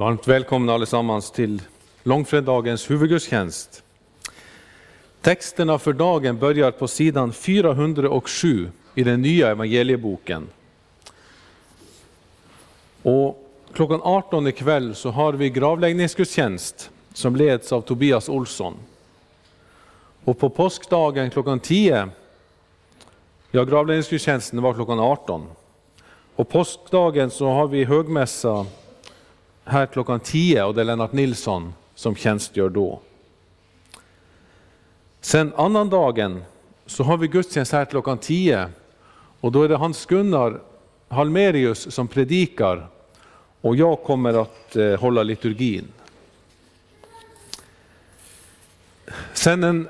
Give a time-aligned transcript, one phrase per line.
[0.00, 1.62] Varmt välkomna allesammans till
[2.02, 3.82] långfredagens huvudgudstjänst.
[5.20, 10.48] Texterna för dagen börjar på sidan 407 i den nya evangelieboken.
[13.02, 18.74] Och klockan 18 ikväll så har vi gravläggningsgudstjänst som leds av Tobias Olsson.
[20.24, 22.08] Och på påskdagen klockan 10,
[23.50, 25.46] ja gravläggningsgudstjänsten var klockan 18.
[26.36, 28.66] Och påskdagen så har vi högmässa
[29.70, 33.00] här klockan 10 och det är Lennart Nilsson som tjänstgör då.
[35.20, 36.44] Sen annandagen
[36.86, 38.68] så har vi gudstjänst här klockan 10
[39.40, 40.60] och då är det Hans-Gunnar
[41.08, 42.88] Halmerius som predikar
[43.60, 45.88] och jag kommer att eh, hålla liturgin.
[49.32, 49.88] Sen en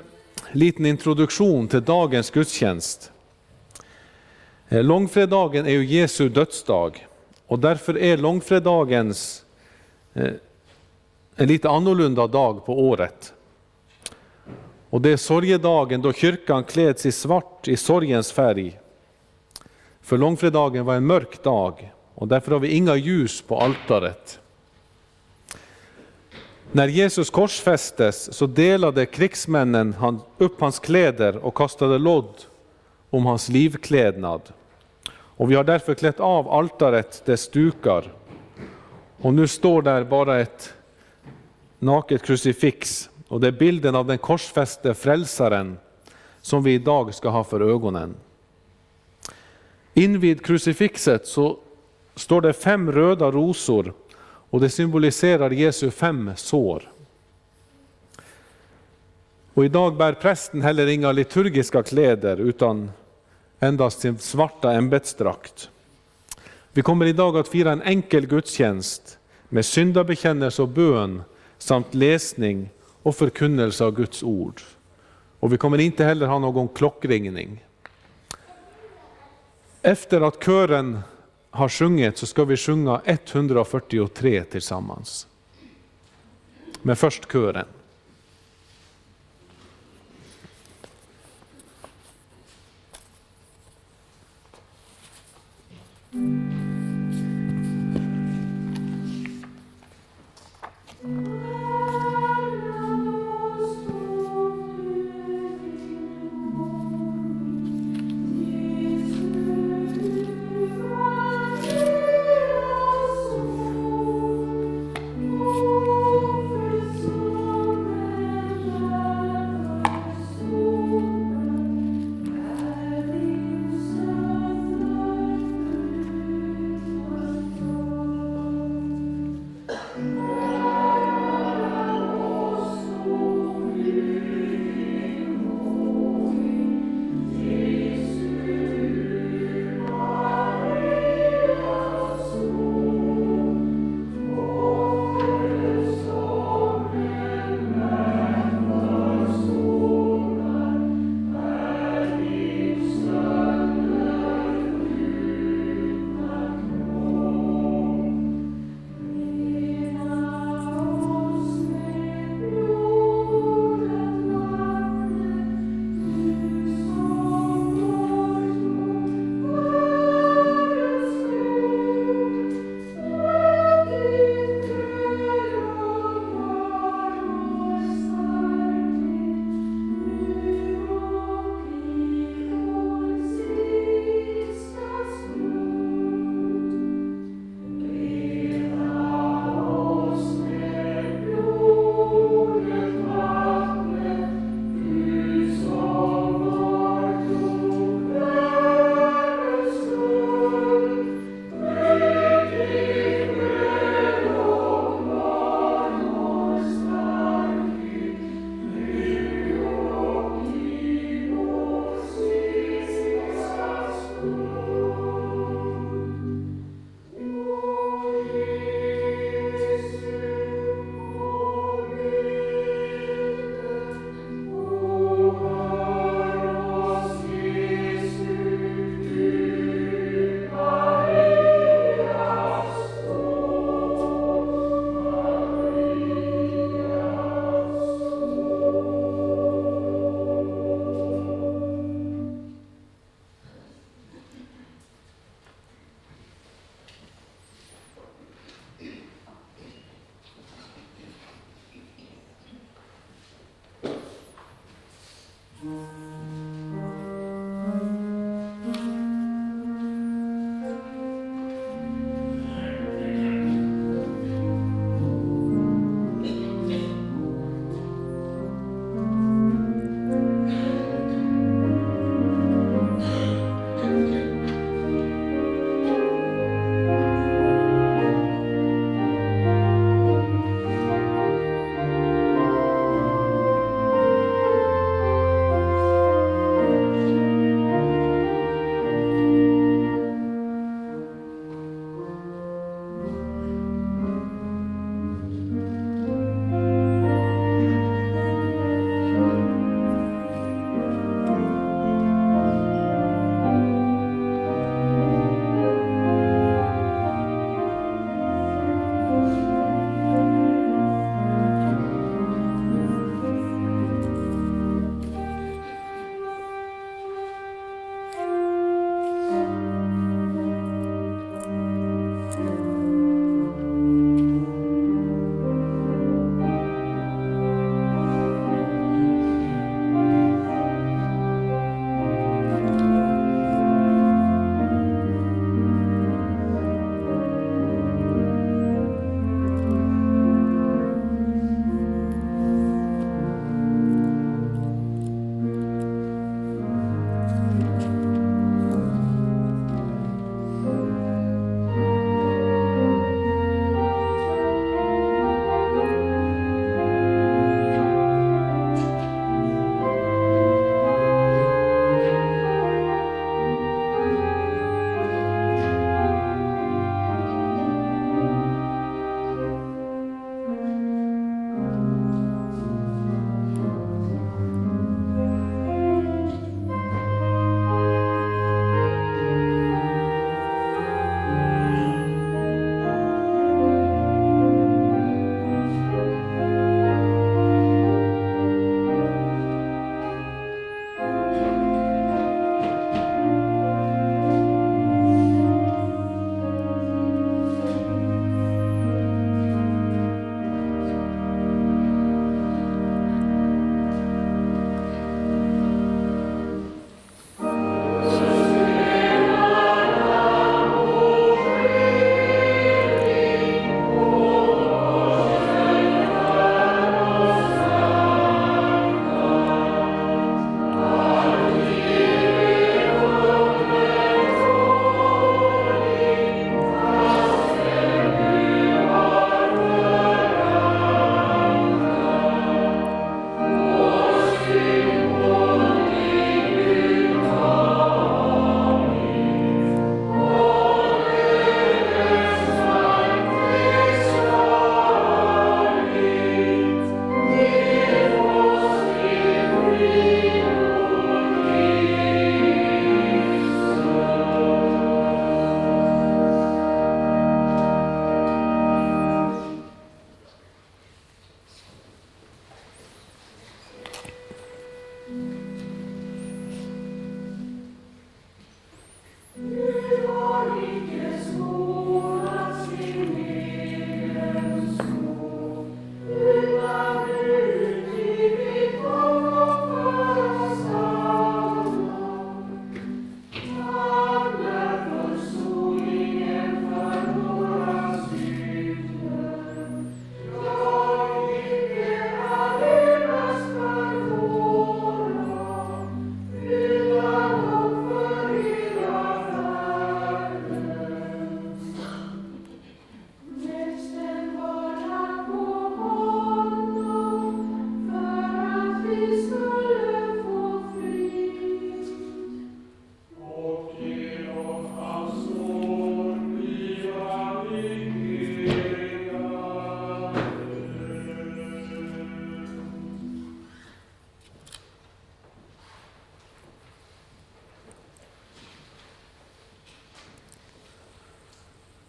[0.51, 3.11] liten introduktion till dagens gudstjänst.
[4.69, 7.07] Eh, långfredagen är ju Jesu dödsdag
[7.47, 9.45] och därför är långfredagens
[10.13, 10.31] Eh,
[11.35, 13.33] en lite annorlunda dag på året.
[14.89, 18.79] Och det är sorgedagen då kyrkan kläds i svart i sorgens färg.
[20.01, 24.39] För långfredagen var en mörk dag och därför har vi inga ljus på altaret.
[26.71, 29.95] När Jesus korsfästes så delade krigsmännen
[30.37, 32.35] upp hans kläder och kastade lodd
[33.09, 34.41] om hans livklädnad.
[35.11, 38.11] Och vi har därför klätt av altaret dess dukar
[39.21, 40.73] och nu står där bara ett
[41.79, 45.77] naket krucifix och det är bilden av den korsfäste frälsaren
[46.41, 48.15] som vi idag ska ha för ögonen.
[49.93, 51.57] Invid krucifixet så
[52.15, 56.91] står det fem röda rosor och det symboliserar Jesu fem sår.
[59.53, 62.91] Och idag bär prästen heller inga liturgiska kläder utan
[63.59, 65.69] endast sin svarta ämbetsdrakt.
[66.73, 69.19] Vi kommer idag att fira en enkel gudstjänst
[69.53, 71.23] med syndabekännelse och bön
[71.57, 72.69] samt läsning
[73.03, 74.61] och förkunnelse av Guds ord.
[75.39, 77.65] Och vi kommer inte heller ha någon klockringning.
[79.81, 80.99] Efter att kören
[81.49, 85.27] har sjungit så ska vi sjunga 143 tillsammans.
[86.81, 87.65] Men först kören.
[96.13, 96.40] Mm.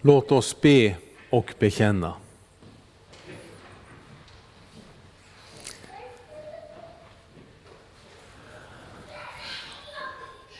[0.04, 0.96] Låt oss be
[1.30, 2.14] och bekänna.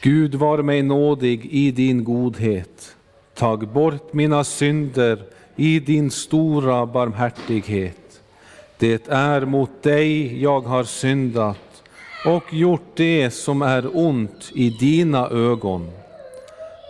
[0.03, 2.97] Gud var mig nådig i din godhet.
[3.35, 5.25] Tag bort mina synder
[5.57, 8.23] i din stora barmhärtighet.
[8.79, 11.83] Det är mot dig jag har syndat
[12.27, 16.02] och gjort det som är ont i dina ögon.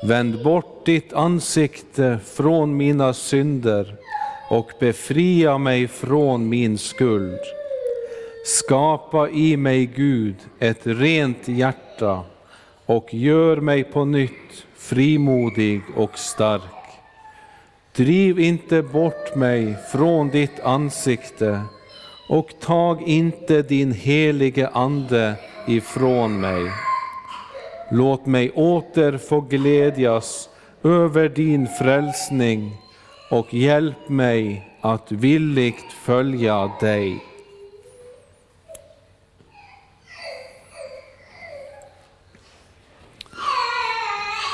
[0.05, 3.97] Vänd bort ditt ansikte från mina synder
[4.51, 7.39] och befria mig från min skuld.
[8.47, 12.21] Skapa i mig, Gud, ett rent hjärta
[12.87, 16.63] och gör mig på nytt frimodig och stark.
[17.97, 21.63] Driv inte bort mig från ditt ansikte
[22.29, 25.35] och tag inte din helige Ande
[25.69, 26.71] ifrån mig.
[27.95, 30.49] Låt mig åter få glädjas
[30.83, 32.77] över din frälsning
[33.31, 37.25] och hjälp mig att villigt följa dig.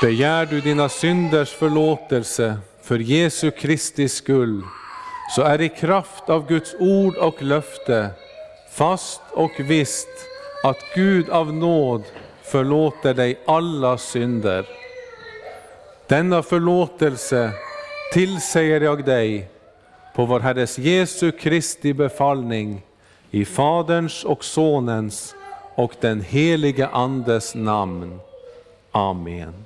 [0.01, 4.61] Begär du dina synders förlåtelse för Jesu Kristi skull,
[5.35, 8.09] så är i kraft av Guds ord och löfte
[8.73, 10.09] fast och visst
[10.63, 12.03] att Gud av nåd
[12.51, 14.65] förlåter dig alla synder.
[16.07, 17.51] Denna förlåtelse
[18.13, 19.47] tillsäger jag dig
[20.15, 22.81] på vår Herres Jesu Kristi befallning
[23.31, 25.35] i Faderns och Sonens
[25.75, 28.19] och den helige Andes namn.
[28.91, 29.65] Amen.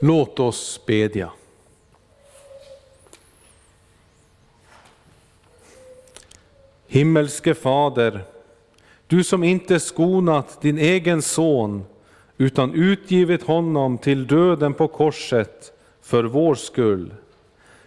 [0.00, 1.30] Låt oss bedja.
[6.94, 8.24] Himmelske Fader,
[9.06, 11.84] du som inte skonat din egen son
[12.38, 15.72] utan utgivit honom till döden på korset
[16.02, 17.14] för vår skull.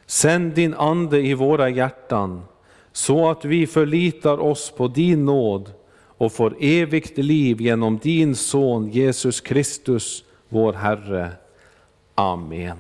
[0.06, 2.42] Sänd din Ande i våra hjärtan
[2.92, 5.72] så att vi förlitar oss på din nåd
[6.18, 11.32] och får evigt liv genom din son Jesus Kristus, vår Herre.
[12.16, 12.78] Amen.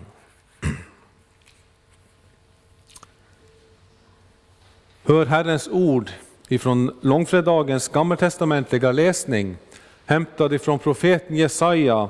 [5.08, 6.12] Hör Herrens ord
[6.48, 9.58] ifrån långfredagens gammaltestamentliga läsning
[10.06, 12.10] hämtad ifrån profeten Jesaja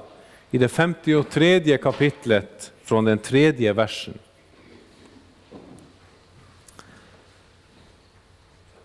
[0.52, 4.14] i det 53 kapitlet från den tredje versen.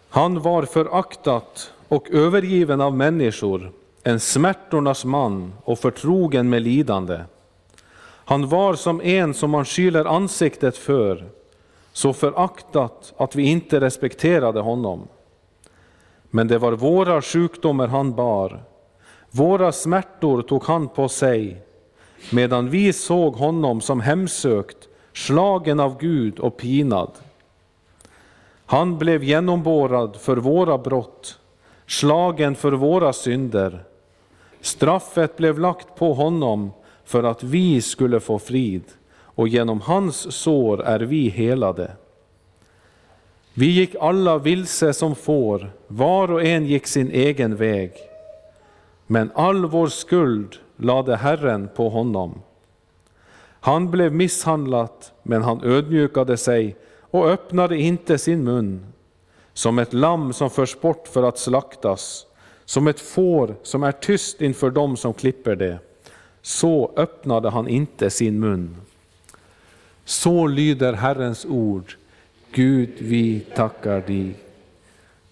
[0.09, 7.21] Han var föraktat och övergiven av människor, en smärtornas man och förtrogen med lidande.
[8.25, 11.25] Han var som en som man skyler ansiktet för,
[11.92, 15.08] så föraktat att vi inte respekterade honom.
[16.30, 18.62] Men det var våra sjukdomar han bar,
[19.30, 21.62] våra smärtor tog han på sig,
[22.30, 27.11] medan vi såg honom som hemsökt, slagen av Gud och pinad.
[28.66, 31.38] Han blev genomborrad för våra brott,
[31.87, 33.84] slagen för våra synder.
[34.61, 36.70] Straffet blev lagt på honom
[37.04, 38.84] för att vi skulle få frid,
[39.34, 41.90] och genom hans sår är vi helade.
[43.54, 47.92] Vi gick alla vilse som får, var och en gick sin egen väg.
[49.06, 52.42] Men all vår skuld lade Herren på honom.
[53.60, 58.86] Han blev misshandlat, men han ödmjukade sig och öppnade inte sin mun.
[59.52, 62.26] Som ett lamm som förs bort för att slaktas,
[62.64, 65.78] som ett får som är tyst inför dem som klipper det
[66.42, 68.76] så öppnade han inte sin mun.
[70.12, 71.97] Så lyder Herrens ord.
[72.52, 74.35] Gud, vi tackar dig.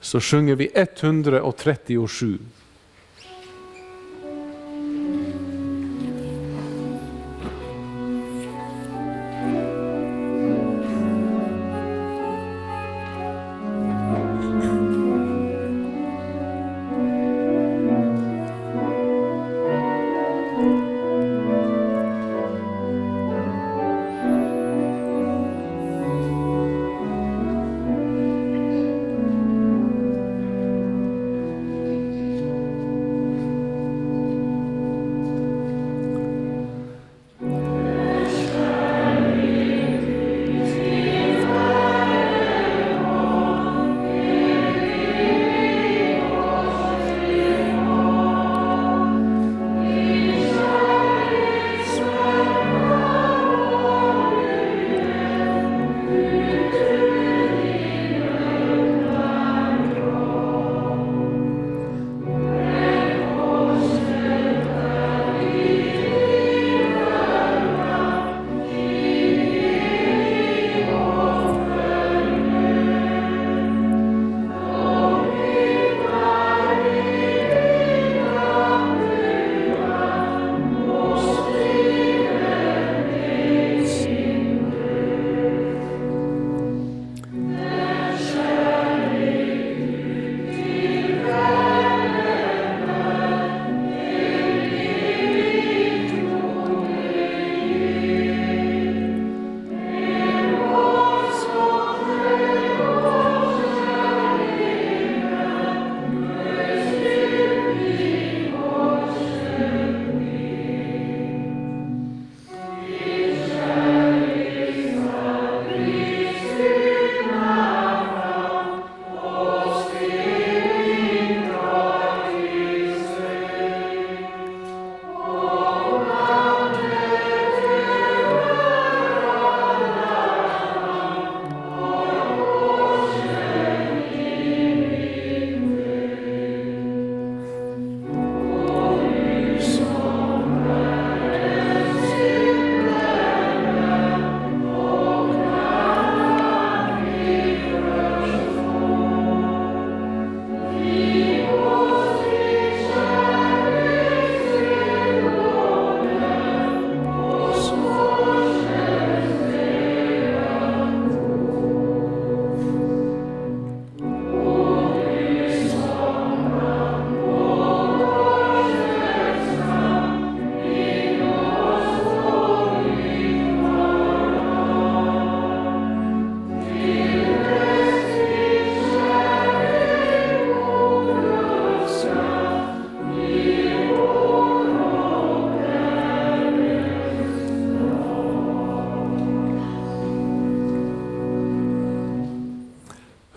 [0.01, 2.39] Så sjunger vi 137.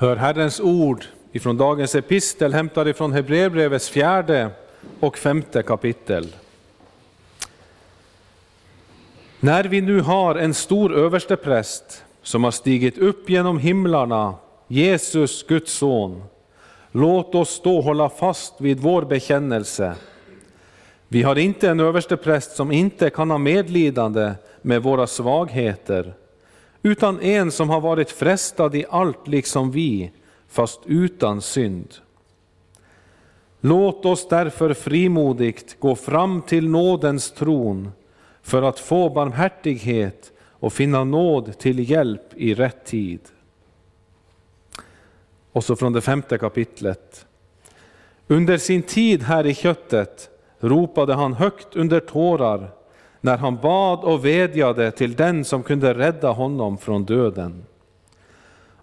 [0.03, 4.49] Hör Herrens ord ifrån dagens epistel hämtad ifrån Hebreerbrevets fjärde
[4.99, 6.35] och femte kapitel.
[9.39, 14.35] När vi nu har en stor överstepräst som har stigit upp genom himlarna,
[14.67, 16.23] Jesus, Guds son,
[16.91, 19.95] låt oss då hålla fast vid vår bekännelse.
[21.07, 26.13] Vi har inte en överstepräst som inte kan ha medlidande med våra svagheter,
[26.83, 30.11] utan en som har varit frestad i allt liksom vi,
[30.47, 31.95] fast utan synd.
[33.59, 37.91] Låt oss därför frimodigt gå fram till nådens tron
[38.41, 43.19] för att få barmhärtighet och finna nåd till hjälp i rätt tid.
[45.51, 47.25] Och så från det femte kapitlet.
[48.27, 52.71] Under sin tid här i köttet ropade han högt under tårar
[53.23, 57.65] när han bad och vädjade till den som kunde rädda honom från döden.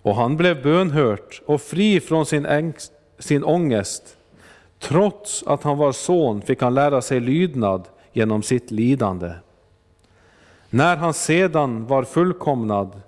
[0.03, 4.17] Och han blev bönhört och fri från sin, ängst, sin ångest.
[4.79, 9.33] Trots att han var son fick han lära sig lydnad genom sitt lidande.
[10.71, 13.01] När han sedan var fullkomnad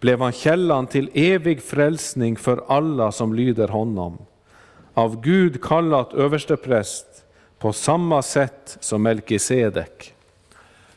[0.00, 4.18] blev han källan till evig frälsning för alla som lyder honom.
[4.94, 7.24] Av Gud kallat överstepräst
[7.58, 10.15] på samma sätt som Melkisedek.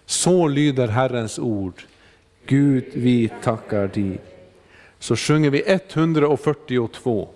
[0.10, 1.86] Så lyder Herrens ord.
[2.48, 4.18] Gud, vi tackar dig.
[5.00, 7.28] Så sjunger vi 142.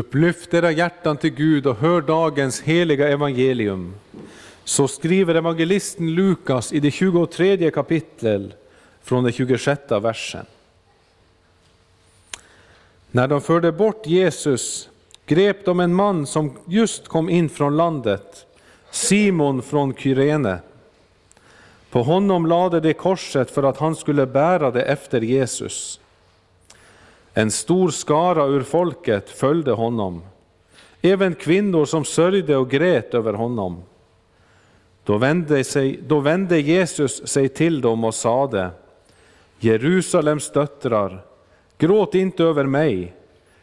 [0.00, 3.94] Upplyft era hjärtan till Gud och hör dagens heliga evangelium.
[4.64, 8.52] Så skriver evangelisten Lukas i det 23 kapitlet
[9.02, 10.46] från den 26 versen.
[13.10, 14.88] När de förde bort Jesus
[15.26, 18.46] grep de en man som just kom in från landet,
[18.90, 20.58] Simon från Kyrene.
[21.90, 25.99] På honom lade de korset för att han skulle bära det efter Jesus.
[27.34, 30.22] En stor skara ur folket följde honom,
[31.02, 33.82] även kvinnor som sörjde och grät över honom.
[35.04, 38.70] Då vände, sig, då vände Jesus sig till dem och sade,
[39.58, 41.24] Jerusalems döttrar,
[41.78, 43.14] gråt inte över mig,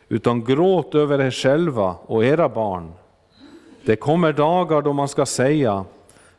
[0.09, 2.91] utan gråt över er själva och era barn.
[3.85, 5.85] Det kommer dagar då man ska säga,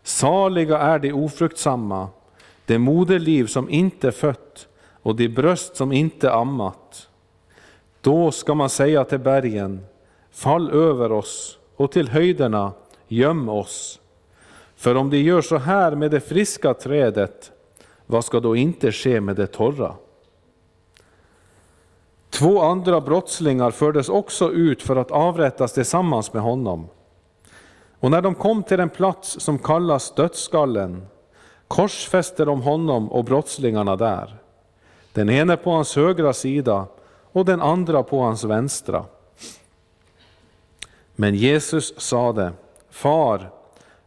[0.03, 2.09] saliga är de ofruktsamma,
[2.67, 4.69] det moderliv som inte fött
[5.03, 7.08] och de bröst som inte ammat.
[8.01, 9.87] Då ska man säga till bergen,
[10.31, 12.73] fall över oss, och till höjderna,
[13.09, 14.01] göm oss.
[14.77, 17.53] För om de gör så här med det friska trädet,
[18.07, 19.95] vad ska då inte ske med det torra?
[22.31, 26.89] Två andra brottslingar fördes också ut för att avrättas tillsammans med honom.
[28.01, 31.07] Och när de kom till den plats som kallas dödsskallen
[31.69, 34.37] korsfäste de honom och brottslingarna där,
[35.13, 36.87] den ene på hans högra sida
[37.39, 39.05] och den andra på hans vänstra.
[41.17, 42.53] Men Jesus sade,
[42.91, 43.51] Far,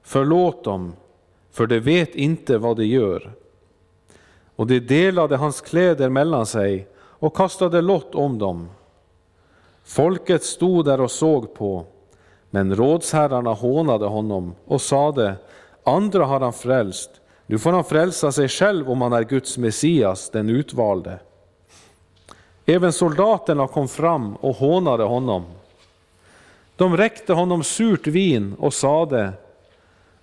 [0.03, 0.93] förlåt dem,
[1.51, 3.31] för de vet inte vad de gör.
[4.55, 8.69] Och de delade hans kläder mellan sig och kastade lott om dem.
[9.83, 11.85] Folket stod där och såg på,
[12.49, 15.35] men rådsherrarna hånade honom och sade,
[15.83, 17.11] andra har han frälst,
[17.45, 21.19] nu får han frälsa sig själv om han är Guds Messias, den utvalde.
[22.65, 25.45] Även soldaterna kom fram och hånade honom.
[26.76, 29.34] De räckte honom surt vin och sade,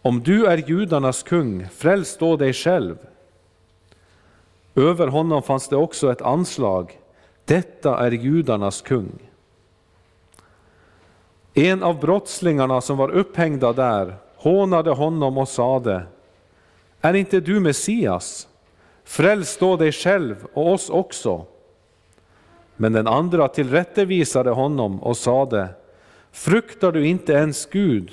[0.03, 2.99] om du är judarnas kung, fräls då dig själv.
[4.75, 6.99] Över honom fanns det också ett anslag,
[7.45, 9.13] detta är judarnas kung.
[11.55, 16.03] En av brottslingarna som var upphängda där hånade honom och sade,
[17.01, 18.49] är inte du Messias?
[19.05, 21.45] Fräls då dig själv och oss också.
[22.81, 25.69] Men den andra tillrättavisade honom och sade,
[26.33, 28.11] fruktar du inte ens Gud,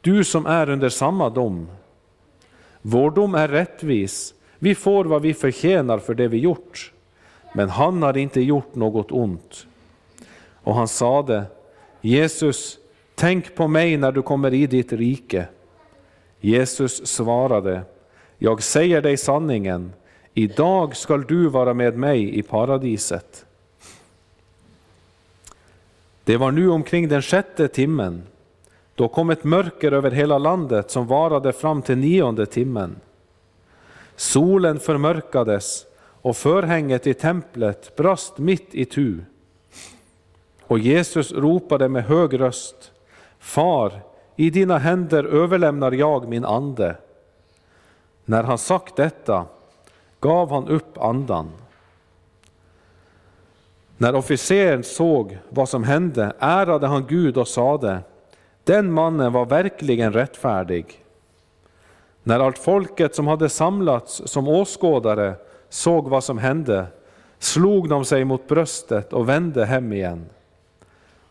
[0.00, 1.68] du som är under samma dom?
[2.82, 6.92] Vår dom är rättvis, vi får vad vi förtjänar för det vi gjort,
[7.54, 9.66] men han har inte gjort något ont.
[10.62, 11.44] Och han sade,
[12.00, 12.78] Jesus,
[13.14, 15.46] tänk på mig när du kommer i ditt rike.
[16.40, 17.82] Jesus svarade,
[18.38, 19.92] jag säger dig sanningen,
[20.34, 23.43] idag skall du vara med mig i paradiset.
[26.24, 28.22] Det var nu omkring den sjätte timmen.
[28.94, 32.96] Då kom ett mörker över hela landet som varade fram till nionde timmen.
[34.16, 39.18] Solen förmörkades och förhänget i templet brast mitt i tu.
[40.62, 42.92] Och Jesus ropade med hög röst,
[43.38, 44.00] Far,
[44.36, 46.96] i dina händer överlämnar jag min ande.
[48.24, 49.46] När han sagt detta
[50.20, 51.50] gav han upp andan.
[53.96, 57.98] När officeren såg vad som hände ärade han Gud och sade,
[58.64, 61.04] den mannen var verkligen rättfärdig.
[62.22, 65.34] När allt folket som hade samlats som åskådare
[65.68, 66.86] såg vad som hände
[67.38, 70.26] slog de sig mot bröstet och vände hem igen.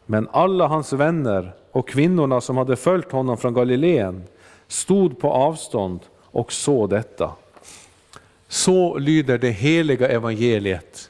[0.05, 4.23] Men alla hans vänner och kvinnorna som hade följt honom från Galileen
[4.67, 7.31] stod på avstånd och såg detta.
[8.47, 11.09] Så lyder det heliga evangeliet.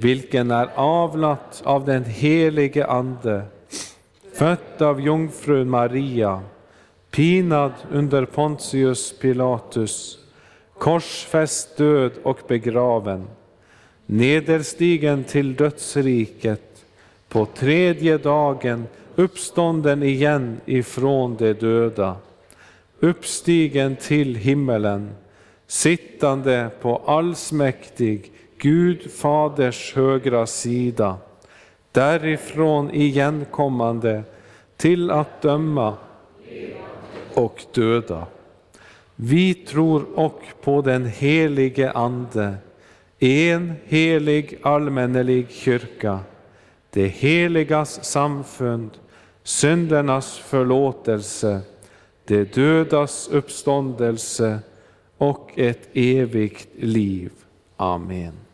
[0.00, 3.42] vilken är avlat av den helige Ande,
[4.32, 6.42] född av jungfrun Maria,
[7.10, 10.18] pinad under Pontius Pilatus,
[10.78, 13.26] korsfäst död och begraven,
[14.06, 16.84] nederstigen till dödsriket,
[17.28, 22.16] på tredje dagen uppstånden igen ifrån de döda,
[23.00, 25.10] uppstigen till himmelen,
[25.66, 31.16] sittande på allsmäktig Gud Faders högra sida,
[31.92, 34.22] därifrån igenkommande
[34.76, 35.94] till att döma
[37.34, 38.26] och döda.
[39.16, 42.54] Vi tror och på den helige Ande,
[43.18, 46.20] en helig allmännelig kyrka,
[46.90, 48.90] det heligas samfund,
[49.42, 51.60] syndernas förlåtelse,
[52.24, 54.58] det dödas uppståndelse
[55.18, 57.30] och ett evigt liv.
[57.76, 58.47] Amen.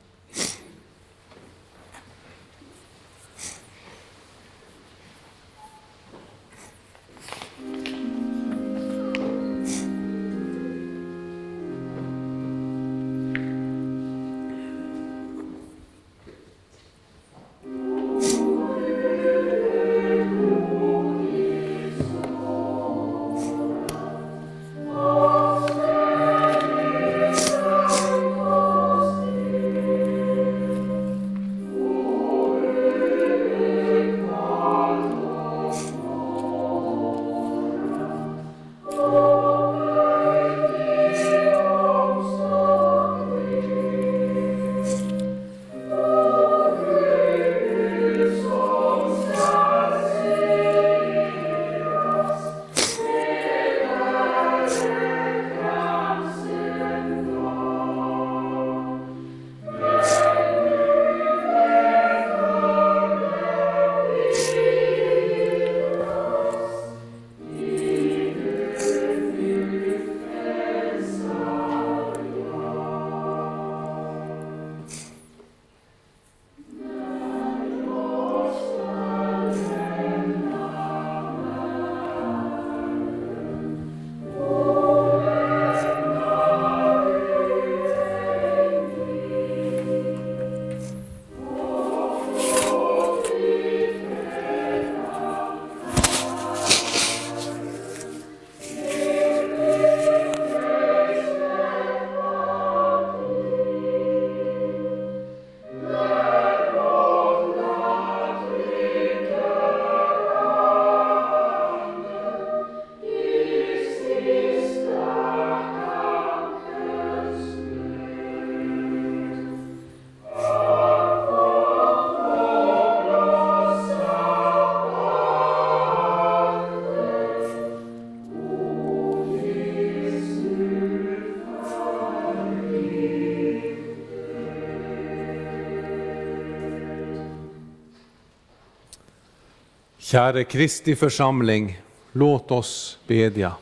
[140.14, 141.80] Käre Kristi församling,
[142.12, 143.52] låt oss bedja.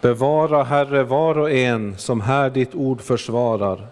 [0.00, 3.86] Bevara, Herre, var och en som här ditt ord försvarar.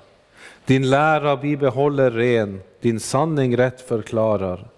[0.65, 4.69] Din lära bibehåller ren, din sanning rätt förklarar.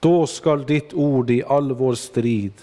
[0.00, 2.54] Då skall ditt ord i all vår strid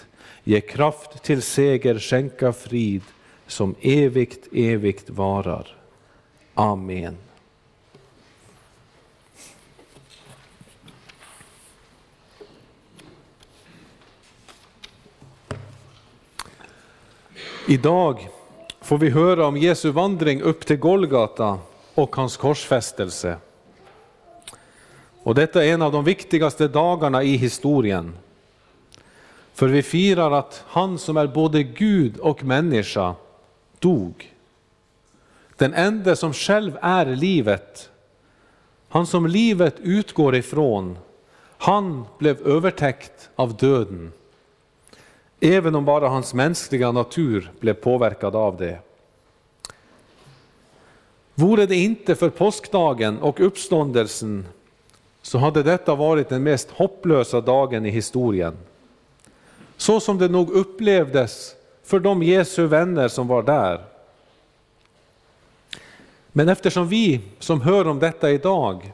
[0.44, 3.02] ge kraft till seger, skänka frid,
[3.46, 5.76] som evigt, evigt varar.
[6.54, 7.16] Amen.
[17.70, 18.28] Idag
[18.80, 21.58] får vi höra om Jesu vandring upp till Golgata
[21.94, 23.36] och hans korsfästelse.
[25.22, 28.14] Och detta är en av de viktigaste dagarna i historien.
[29.54, 33.14] För vi firar att han som är både Gud och människa
[33.78, 34.34] dog.
[35.56, 37.90] Den enda som själv är livet,
[38.88, 40.98] han som livet utgår ifrån,
[41.58, 44.12] han blev övertäckt av döden
[45.40, 48.78] även om bara hans mänskliga natur blev påverkad av det.
[51.34, 54.46] Vore det inte för påskdagen och uppståndelsen
[55.22, 58.56] så hade detta varit den mest hopplösa dagen i historien.
[59.76, 63.84] Så som det nog upplevdes för de Jesu vänner som var där.
[66.32, 68.92] Men eftersom vi som hör om detta idag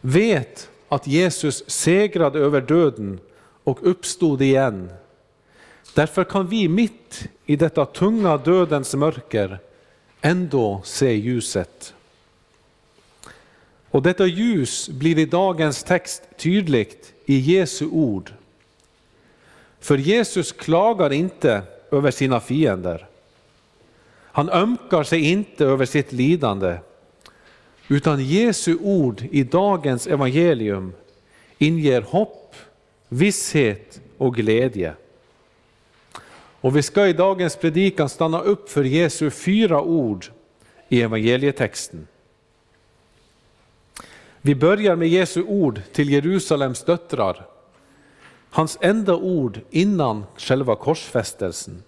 [0.00, 3.20] vet att Jesus segrade över döden
[3.64, 4.90] och uppstod igen
[5.94, 9.58] Därför kan vi mitt i detta tunga dödens mörker
[10.20, 11.94] ändå se ljuset.
[13.90, 18.32] Och detta ljus blir i dagens text tydligt i Jesu ord.
[19.80, 23.06] För Jesus klagar inte över sina fiender.
[24.32, 26.78] Han ömkar sig inte över sitt lidande,
[27.88, 30.92] utan Jesu ord i dagens evangelium
[31.58, 32.54] inger hopp,
[33.08, 34.94] visshet och glädje.
[36.60, 40.26] Och vi ska i dagens predikan stanna upp för Jesu fyra ord
[40.88, 42.06] i evangelietexten.
[44.40, 47.46] Vi börjar med Jesu ord till Jerusalems döttrar.
[48.52, 51.82] hans enda ord innan själva korsfästelsen.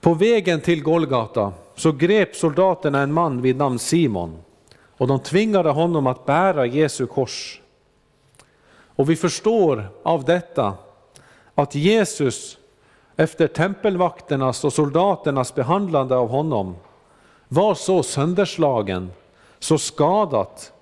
[0.00, 4.38] På vägen till Golgata så grep soldaterna en man vid namn Simon
[4.96, 7.60] och de tvingade honom att bära Jesu kors.
[8.70, 10.74] Och vi förstår av detta
[11.58, 12.58] att Jesus
[13.16, 16.76] efter tempelvakternas och soldaternas behandlande av honom
[17.48, 19.10] var så sönderslagen,
[19.58, 20.72] så skadat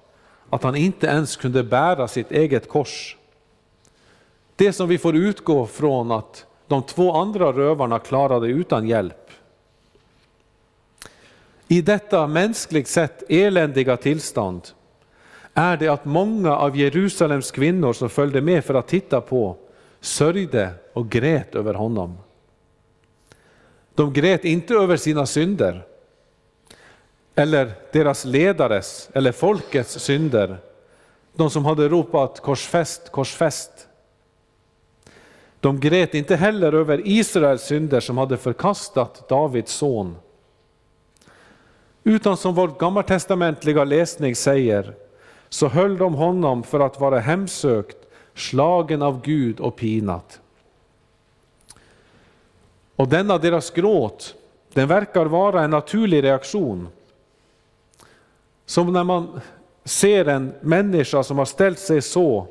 [0.51, 3.17] att han inte ens kunde bära sitt eget kors.
[4.57, 9.31] Det som vi får utgå från att de två andra rövarna klarade utan hjälp.
[11.69, 14.63] I detta mänskligt sett eländiga tillstånd
[15.55, 19.57] är det att många av Jerusalems kvinnor som följde med för att titta på
[20.01, 22.19] sörjde och grät över honom.
[23.95, 25.87] De grät inte över sina synder,
[27.35, 30.59] eller deras ledares eller folkets synder,
[31.33, 33.89] de som hade ropat korsfäst, korsfäst.
[35.61, 40.17] De grät inte heller över Israels synder som hade förkastat Davids son.
[42.05, 44.95] Utan som vår gammaltestamentliga läsning säger,
[45.49, 47.97] så höll de honom för att vara hemsökt,
[48.37, 50.41] slagen av Gud och pinat.
[52.97, 54.35] Och denna deras gråt,
[54.73, 56.89] den verkar vara en naturlig reaktion.
[58.67, 59.41] Som när man
[59.85, 62.47] ser en människa som har ställt sig så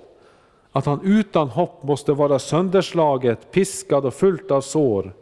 [0.71, 5.13] att han utan hopp måste vara sönderslaget, piskad och fullt av sår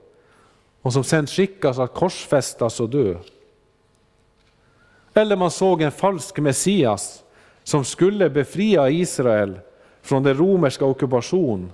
[0.81, 3.15] och som sedan skickas att korsfästas och dö.
[5.13, 7.23] Eller man såg en falsk Messias
[7.63, 9.59] som skulle befria Israel
[10.03, 11.71] från den romerska ockupation,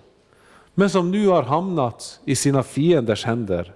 [0.74, 3.74] men som nu har hamnat i sina fienders händer.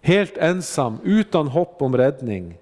[0.00, 2.58] Helt ensam, utan hopp om räddning.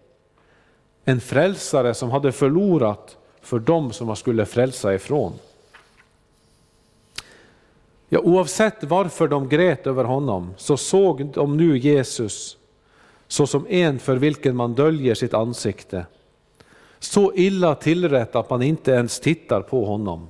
[1.05, 5.33] En frälsare som hade förlorat för dem som han skulle frälsa ifrån.
[8.09, 12.57] Ja, oavsett varför de grät över honom så såg de nu Jesus
[13.29, 16.07] såsom en för vilken man döljer sitt ansikte.
[16.99, 20.27] Så illa tillrätt att man inte ens tittar på honom.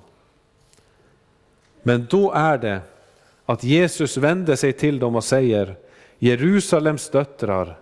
[1.82, 2.80] Men då är det
[3.46, 5.76] att Jesus vänder sig till dem och säger
[6.18, 7.78] Jerusalems döttrar,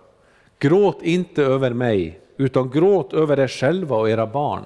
[0.59, 4.65] gråt inte över mig, utan gråt över er själva och era barn.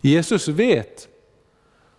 [0.00, 1.08] Jesus vet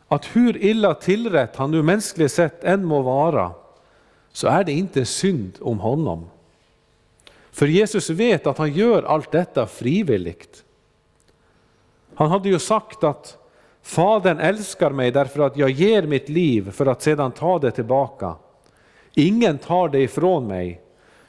[0.07, 3.51] att hur illa tillrätt han nu mänskligt sett än må vara,
[4.31, 6.29] så är det inte synd om honom.
[7.51, 10.63] För Jesus vet att han gör allt detta frivilligt.
[12.15, 13.38] Han hade ju sagt att
[13.81, 18.35] Fadern älskar mig därför att jag ger mitt liv för att sedan ta det tillbaka.
[19.13, 20.81] Ingen tar det ifrån mig,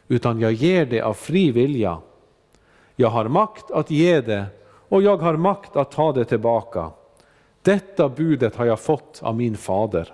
[0.08, 1.98] utan jag ger det av fri vilja.
[2.96, 4.46] Jag har makt att ge det
[4.88, 6.90] och jag har makt att ta det tillbaka.
[7.62, 10.12] Detta budet har jag fått av min fader.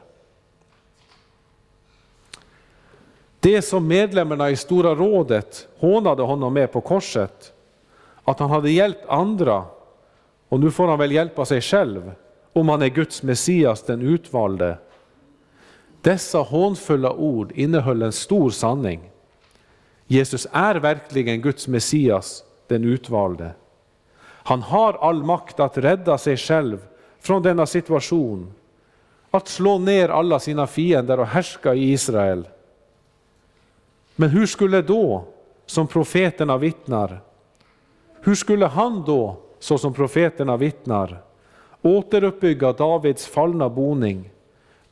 [3.41, 7.53] Det som medlemmarna i Stora rådet hånade honom med på korset,
[8.25, 9.65] att han hade hjälpt andra
[10.49, 12.13] och nu får han väl hjälpa sig själv
[12.57, 14.79] om han är Guds Messias, den utvalde.
[16.01, 19.11] Dessa hånfulla ord innehöll en stor sanning.
[20.07, 23.51] Jesus är verkligen Guds Messias, den utvalde.
[24.23, 26.79] Han har all makt att rädda sig själv
[27.21, 28.53] från denna situation,
[29.31, 32.49] att slå ner alla sina fiender och härska i Israel.
[34.17, 35.25] Men hur skulle då,
[35.67, 37.21] som profeterna vittnar,
[38.21, 41.23] hur skulle han då, så som profeterna vittnar,
[41.83, 44.31] återuppbygga Davids fallna boning,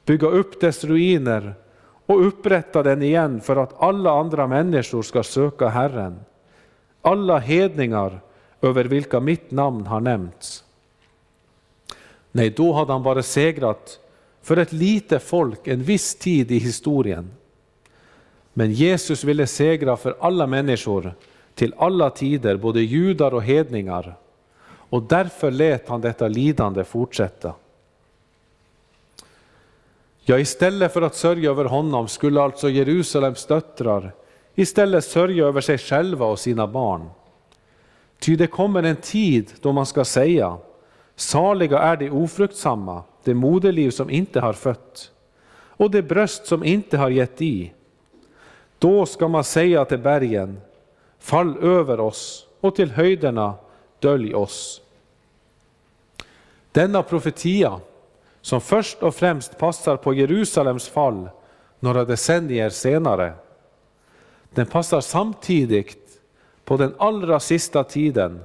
[0.04, 1.54] bygga upp dess ruiner
[2.06, 6.20] och upprätta den igen för att alla andra människor ska söka Herren,
[7.02, 8.20] alla hedningar
[8.62, 10.64] över vilka mitt namn har nämnts.
[12.32, 13.98] Nej, då hade han bara segrat
[14.42, 17.30] för ett litet folk en viss tid i historien.
[18.52, 21.14] Men Jesus ville segra för alla människor
[21.54, 24.16] till alla tider, både judar och hedningar
[24.94, 27.54] och därför lät han detta lidande fortsätta.
[30.20, 34.12] Ja, istället för att sörja över honom skulle alltså Jerusalems döttrar
[34.54, 37.10] istället sörja över sig själva och sina barn.
[38.18, 40.56] Ty det kommer en tid då man ska säga,
[41.16, 45.10] saliga är de ofruktsamma, det moderliv som inte har fött,
[45.52, 47.72] och det bröst som inte har gett i.
[48.78, 50.60] Då ska man säga till bergen,
[51.18, 53.54] fall över oss, och till höjderna,
[54.00, 54.80] dölj oss.
[56.74, 57.80] Denna profetia,
[58.40, 61.28] som först och främst passar på Jerusalems fall
[61.80, 63.32] några decennier senare,
[64.50, 66.20] den passar samtidigt
[66.64, 68.40] på den allra sista tiden,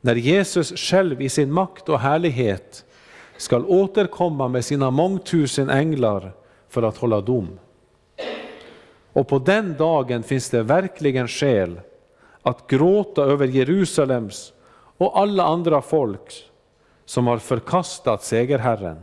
[0.00, 2.84] när Jesus själv i sin makt och härlighet
[3.36, 6.32] skall återkomma med sina mångtusen änglar
[6.68, 7.58] för att hålla dom.
[9.12, 11.80] Och på den dagen finns det verkligen skäl
[12.42, 14.52] att gråta över Jerusalems
[14.96, 16.34] och alla andra folks
[17.04, 19.00] som har förkastat segerherren.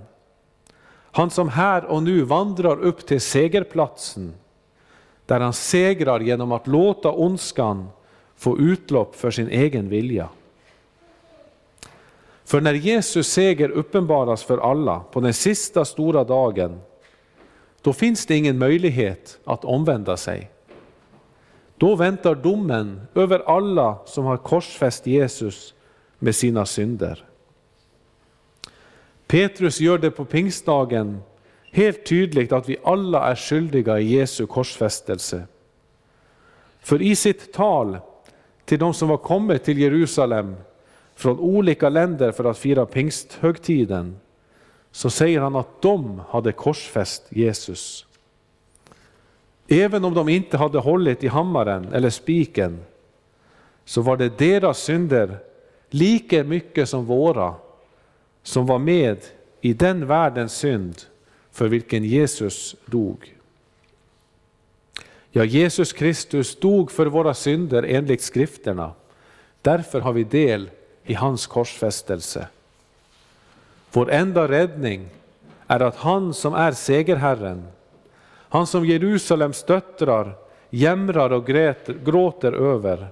[1.11, 4.33] Han som här och nu vandrar upp till segerplatsen,
[5.25, 7.89] där han segrar genom att låta ondskan
[8.35, 10.29] få utlopp för sin egen vilja.
[12.43, 16.81] För när Jesus seger uppenbaras för alla på den sista stora dagen,
[17.81, 20.51] då finns det ingen möjlighet att omvända sig.
[21.77, 25.73] Då väntar domen över alla som har korsfäst Jesus
[26.19, 27.25] med sina synder.
[29.31, 31.21] Petrus gör det på pingstdagen
[31.71, 35.43] helt tydligt att vi alla är skyldiga i Jesu korsfästelse.
[36.79, 37.97] För i sitt tal
[38.65, 40.55] till de som var kommit till Jerusalem
[41.15, 44.19] från olika länder för att fira pingsthögtiden,
[44.91, 48.05] så säger han att de hade korsfäst Jesus.
[49.67, 52.79] Även om de inte hade hållit i hammaren eller spiken,
[53.85, 55.37] så var det deras synder
[55.89, 57.55] lika mycket som våra
[58.43, 59.17] som var med
[59.61, 61.01] i den världens synd
[61.51, 63.35] för vilken Jesus dog.
[65.31, 68.91] Ja, Jesus Kristus dog för våra synder enligt skrifterna.
[69.61, 70.69] Därför har vi del
[71.03, 72.47] i hans korsfästelse.
[73.91, 75.09] Vår enda räddning
[75.67, 77.67] är att han som är segerherren,
[78.49, 80.33] han som Jerusalems döttrar
[80.69, 81.47] jämrar och
[82.05, 83.07] gråter över,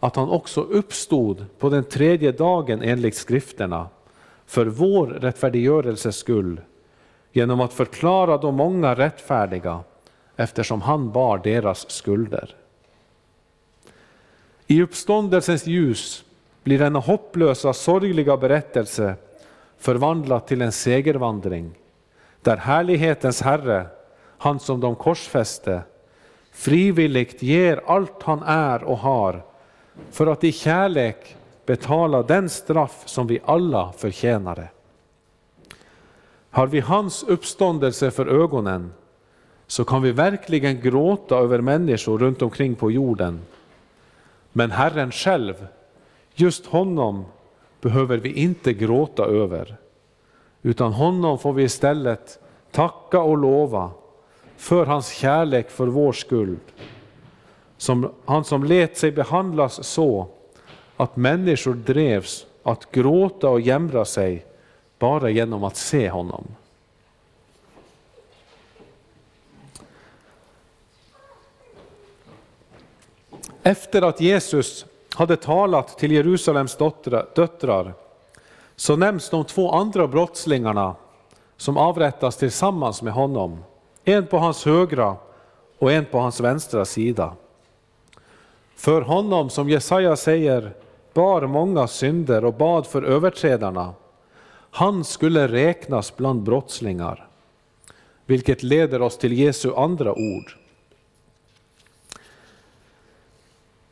[0.00, 3.88] att han också uppstod på den tredje dagen enligt skrifterna,
[4.46, 6.60] för vår rättfärdiggörelses skull,
[7.32, 9.80] genom att förklara de många rättfärdiga,
[10.36, 12.54] eftersom han bar deras skulder.
[14.66, 16.24] I uppståndelsens ljus
[16.62, 19.14] blir denna hopplösa, sorgliga berättelse
[19.78, 21.70] förvandlad till en segervandring,
[22.42, 23.86] där härlighetens Herre,
[24.38, 25.82] han som de korsfäste,
[26.52, 29.42] frivilligt ger allt han är och har,
[30.10, 31.36] för att i kärlek
[31.66, 34.68] betala den straff som vi alla förtjänade.
[36.50, 38.92] Har vi hans uppståndelse för ögonen,
[39.66, 43.40] så kan vi verkligen gråta över människor runt omkring på jorden.
[44.52, 45.66] Men Herren själv
[46.34, 47.24] Just honom
[47.80, 49.76] behöver vi inte gråta över,
[50.62, 52.38] utan honom får vi istället
[52.70, 53.90] tacka och lova
[54.56, 56.60] för hans kärlek för vår skuld.
[57.76, 60.28] Som, han som lät sig behandlas så
[60.96, 64.44] att människor drevs att gråta och jämra sig
[64.98, 66.44] bara genom att se honom.
[73.62, 76.76] Efter att Jesus hade talat till Jerusalems
[77.34, 77.94] döttrar
[78.76, 80.94] så nämns de två andra brottslingarna
[81.56, 83.64] som avrättas tillsammans med honom.
[84.04, 85.16] En på hans högra
[85.78, 87.32] och en på hans vänstra sida.
[88.76, 90.72] För honom, som Jesaja säger,
[91.14, 93.94] bar många synder och bad för överträdarna.
[94.70, 97.26] Han skulle räknas bland brottslingar,
[98.26, 100.56] vilket leder oss till Jesu andra ord.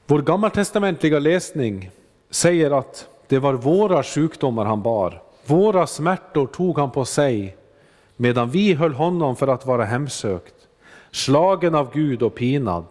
[0.06, 1.90] Vår gammaltestamentliga läsning
[2.30, 7.56] säger att det var våra sjukdomar han bar, våra smärtor tog han på sig,
[8.16, 10.54] medan vi höll honom för att vara hemsökt,
[11.10, 12.84] slagen av Gud och pinad.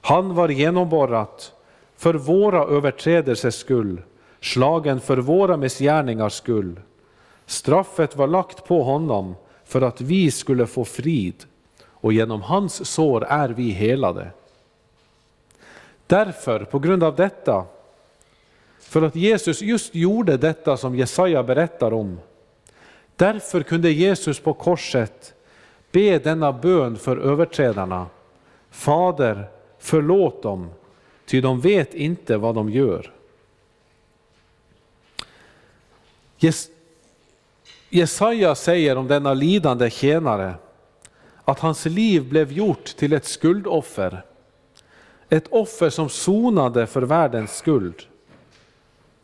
[0.00, 1.52] Han var genomborrat
[1.96, 4.02] för våra överträdelsers skull,
[4.40, 6.80] slagen för våra missgärningars skull.
[7.46, 9.34] Straffet var lagt på honom
[9.64, 11.44] för att vi skulle få frid,
[11.84, 14.30] och genom hans sår är vi helade.
[16.06, 17.64] Därför, på grund av detta,
[18.78, 22.20] för att Jesus just gjorde detta som Jesaja berättar om,
[23.16, 25.34] därför kunde Jesus på korset
[25.90, 28.06] be denna bön för överträdarna.
[28.70, 30.70] Fader, förlåt dem,
[31.26, 33.12] ty de vet inte vad de gör.
[37.90, 40.54] Jesaja säger om denna lidande tjänare
[41.44, 44.22] att hans liv blev gjort till ett skuldoffer
[45.28, 48.02] ett offer som sonade för världens skuld.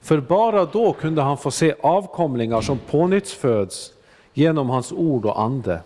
[0.00, 3.92] För bara då kunde han få se avkomlingar som pånyttföds
[4.34, 5.80] genom hans ord och ande.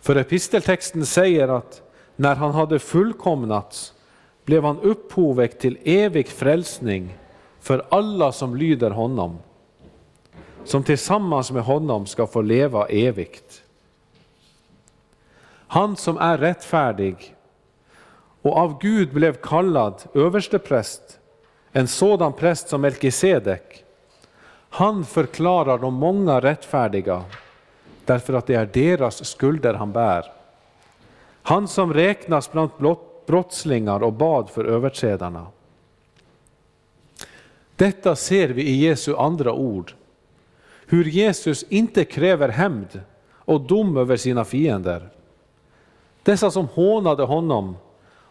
[0.00, 1.82] För episteltexten säger att
[2.16, 3.92] när han hade fullkomnats
[4.50, 7.18] blev han upphovet till evig frälsning
[7.60, 9.38] för alla som lyder honom,
[10.64, 13.62] som tillsammans med honom ska få leva evigt.
[15.66, 17.34] Han som är rättfärdig
[18.42, 21.18] och av Gud blev kallad överstepräst,
[21.72, 23.84] en sådan präst som Melkisedek.
[24.70, 27.24] Han förklarar de många rättfärdiga
[28.04, 30.32] därför att det är deras skulder han bär.
[31.42, 35.46] Han som räknas bland blott brottslingar och bad för överträdarna.
[37.76, 39.92] Detta ser vi i Jesu andra ord.
[40.86, 45.08] Hur Jesus inte kräver hämnd och dom över sina fiender.
[46.22, 47.76] Dessa som hånade honom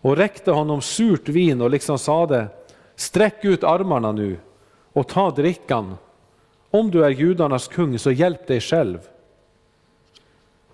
[0.01, 2.47] och räckte honom surt vin och liksom sade,
[2.95, 4.37] sträck ut armarna nu
[4.93, 5.97] och ta drickan.
[6.69, 8.99] Om du är judarnas kung så hjälp dig själv.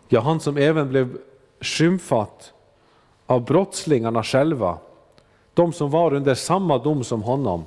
[0.07, 1.17] Ja, han som även blev
[1.61, 2.53] skymfat
[3.25, 4.77] av brottslingarna själva,
[5.53, 7.65] de som var under samma dom som honom.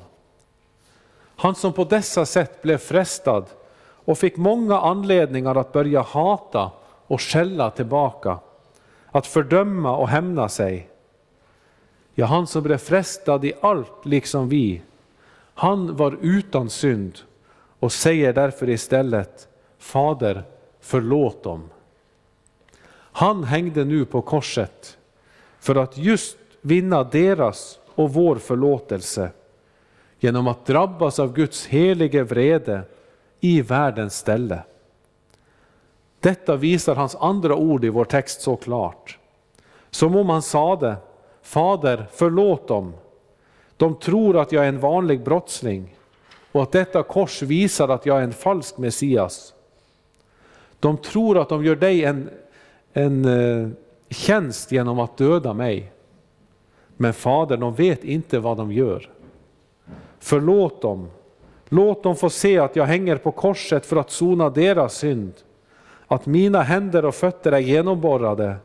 [1.37, 3.45] Han som på dessa sätt blev frestad
[3.81, 6.71] och fick många anledningar att börja hata
[7.07, 8.39] och skälla tillbaka,
[9.11, 10.89] att fördöma och hämna sig.
[12.15, 14.83] Ja, han som blev frestad i allt liksom vi,
[15.55, 17.19] han var utan synd
[17.81, 19.49] och säger därför istället
[19.79, 20.43] Fader,
[20.81, 21.71] förlåt dem.
[22.93, 24.98] Han hängde nu på korset
[25.69, 29.31] för att just vinna deras och vår förlåtelse
[30.21, 32.83] genom att drabbas av Guds helige vrede
[33.41, 34.63] i världens ställe.
[36.21, 39.19] Detta visar hans andra ord i vår text så klart.
[39.91, 40.97] Som om han sade,
[41.43, 42.95] Fader förlåt dem.
[43.77, 45.97] De tror att jag är en vanlig brottsling
[46.53, 49.55] och att detta kors visar att jag är en falsk Messias.
[50.81, 52.31] De tror att de gör dig en,
[52.93, 53.69] en eh,
[54.09, 55.93] tjänst genom att döda mig.
[56.97, 59.11] Men Fader, de vet inte vad de gör.
[60.19, 61.09] Förlåt dem.
[61.69, 65.33] Låt dem få se att jag hänger på korset för att sona deras synd.
[66.07, 68.57] Att mina händer och fötter är genomborrade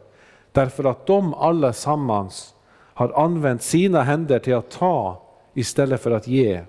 [0.52, 2.56] därför att de allesammans
[2.94, 5.22] har använt sina händer till att ta
[5.54, 6.62] istället för att ge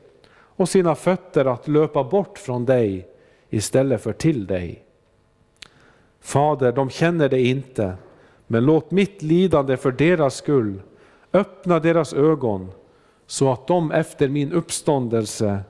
[0.56, 3.08] och sina fötter att löpa bort från dig
[3.50, 4.84] istället för till dig.
[6.20, 7.94] Fader, de känner dig inte,
[8.46, 10.82] men låt mitt lidande för deras skull
[11.32, 12.72] öppna deras ögon
[13.26, 15.60] så att de efter min uppståndelse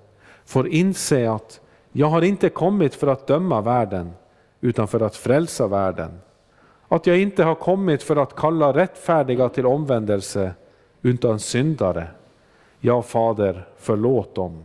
[0.45, 1.61] får inse att
[1.93, 4.11] jag har inte kommit för att döma världen
[4.61, 6.21] utan för att frälsa världen.
[6.89, 10.55] Att jag inte har kommit för att kalla rättfärdiga till omvändelse
[11.03, 12.09] utan syndare.
[12.81, 14.65] Ja, Fader, förlåt dem.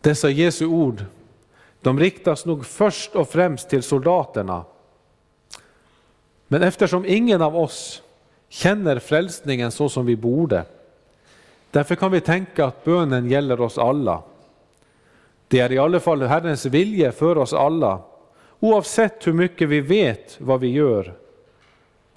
[0.00, 1.04] Dessa Jesu ord
[1.80, 4.64] de riktas nog först och främst till soldaterna.
[6.48, 8.02] Men eftersom ingen av oss
[8.48, 10.64] känner frälsningen så som vi borde,
[11.70, 14.22] därför kan vi tänka att bönen gäller oss alla.
[15.48, 18.00] Det är i alla fall Herrens vilja för oss alla,
[18.60, 21.14] oavsett hur mycket vi vet vad vi gör,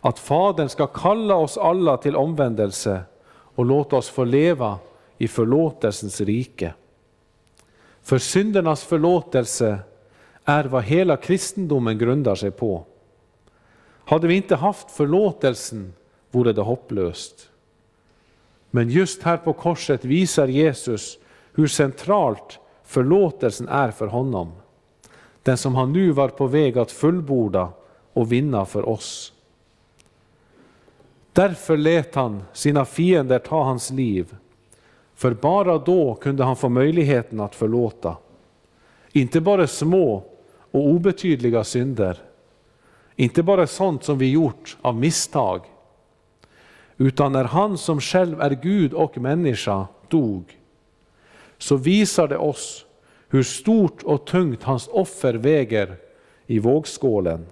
[0.01, 4.79] att Fadern ska kalla oss alla till omvändelse och låta oss få leva
[5.17, 6.73] i förlåtelsens rike.
[8.01, 9.79] För syndernas förlåtelse
[10.45, 12.83] är vad hela kristendomen grundar sig på.
[14.07, 15.93] Hade vi inte haft förlåtelsen
[16.31, 17.49] vore det hopplöst.
[18.71, 21.17] Men just här på korset visar Jesus
[21.53, 24.51] hur centralt förlåtelsen är för honom.
[25.43, 27.69] Den som han nu var på väg att fullborda
[28.13, 29.33] och vinna för oss.
[31.33, 34.35] Därför lät han sina fiender ta hans liv
[35.15, 38.17] för bara då kunde han få möjligheten att förlåta.
[39.11, 40.23] Inte bara små
[40.71, 42.26] och obetydliga synder,
[43.19, 45.61] inte bara sånt som vi gjort av misstag,
[46.97, 50.57] utan när han som själv är Gud och människa dog,
[51.57, 52.85] så visar det oss
[53.29, 55.95] hur stort och tungt hans offer väger
[56.45, 57.45] i vågskålen.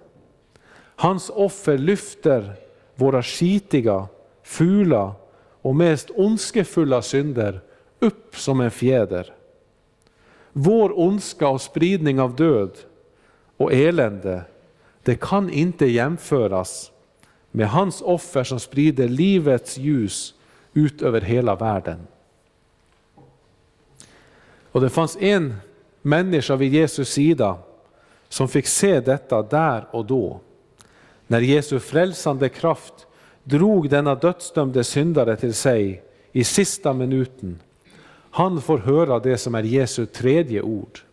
[0.95, 2.53] Hans offer lyfter
[2.95, 4.07] våra skitiga,
[4.43, 5.15] fula
[5.61, 7.61] och mest ondskefulla synder
[7.99, 9.33] upp som en fjäder.
[10.53, 12.71] Vår ondska och spridning av död
[13.57, 14.41] och elände,
[15.05, 16.91] det kan inte jämföras
[17.51, 20.33] med hans offer som sprider livets ljus
[20.73, 22.07] ut över hela världen.
[24.71, 25.55] Och det fanns en
[26.01, 27.57] människa vid Jesus sida
[28.29, 30.39] som fick se detta där och då.
[31.27, 33.07] När Jesu frälsande kraft
[33.43, 37.59] drog denna dödsdömde syndare till sig i sista minuten.
[38.31, 41.04] Han får höra det som är Jesu tredje ord.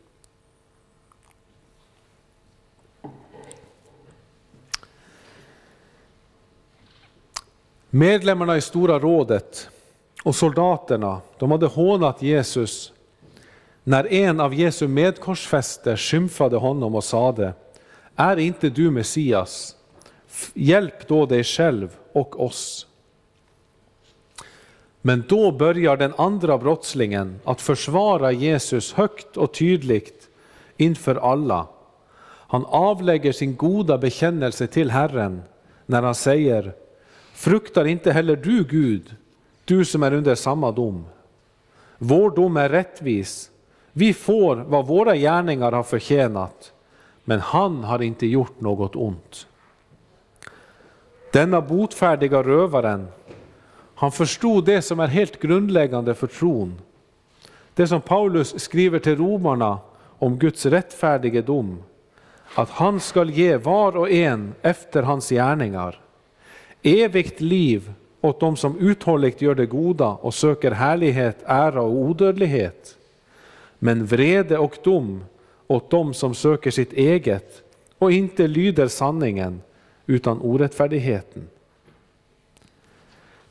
[7.95, 9.69] Medlemmarna i Stora rådet
[10.25, 12.93] och soldaterna de hade hånat Jesus
[13.85, 17.53] när en av Jesu medkorsfäster skymfade honom och sade
[18.17, 19.77] Är inte du Messias?
[20.55, 22.87] Hjälp då dig själv och oss.
[25.03, 30.29] Men då börjar den andra brottslingen att försvara Jesus högt och tydligt
[30.77, 31.67] inför alla.
[32.27, 35.43] Han avlägger sin goda bekännelse till Herren
[35.87, 36.73] när han säger
[37.43, 39.17] Fruktar inte heller du Gud,
[39.65, 41.05] du som är under samma dom.
[41.99, 43.51] Vår dom är rättvis.
[43.93, 46.73] Vi får vad våra gärningar har förtjänat,
[47.25, 49.47] men han har inte gjort något ont.
[51.33, 53.09] Denna botfärdiga rövaren,
[53.95, 56.75] han förstod det som är helt grundläggande för tron.
[57.75, 59.79] Det som Paulus skriver till romarna
[60.19, 61.83] om Guds rättfärdige dom,
[62.55, 66.02] att han skall ge var och en efter hans gärningar.
[66.83, 72.97] Evigt liv åt dem som uthålligt gör det goda och söker härlighet, ära och odödlighet.
[73.79, 75.25] Men vrede och dom
[75.67, 77.63] åt dem som söker sitt eget
[77.99, 79.63] och inte lyder sanningen
[80.07, 81.49] utan orättfärdigheten.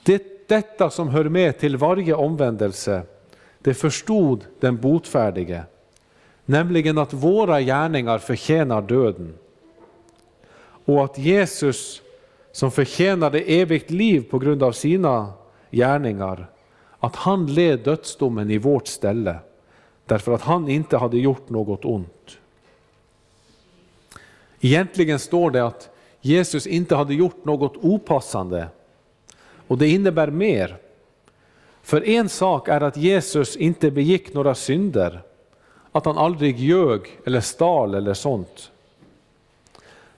[0.03, 3.01] Det, detta som hör med till varje omvändelse,
[3.59, 5.63] det förstod den botfärdige,
[6.45, 9.33] nämligen att våra gärningar förtjänar döden
[10.85, 12.01] och att Jesus
[12.51, 15.33] som förtjänade evigt liv på grund av sina
[15.71, 16.49] gärningar,
[16.99, 19.35] att han led dödsdomen i vårt ställe,
[20.05, 22.37] därför att han inte hade gjort något ont.
[24.59, 25.89] Egentligen står det att
[26.21, 28.67] Jesus inte hade gjort något opassande,
[29.67, 30.77] och det innebär mer.
[31.81, 35.21] För en sak är att Jesus inte begick några synder,
[35.91, 38.71] att han aldrig ljög eller stal eller sånt.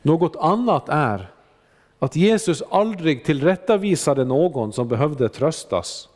[0.02, 1.33] Något annat är
[2.04, 6.10] att Jesus aldrig tillrättavisade någon som behövde tröstas,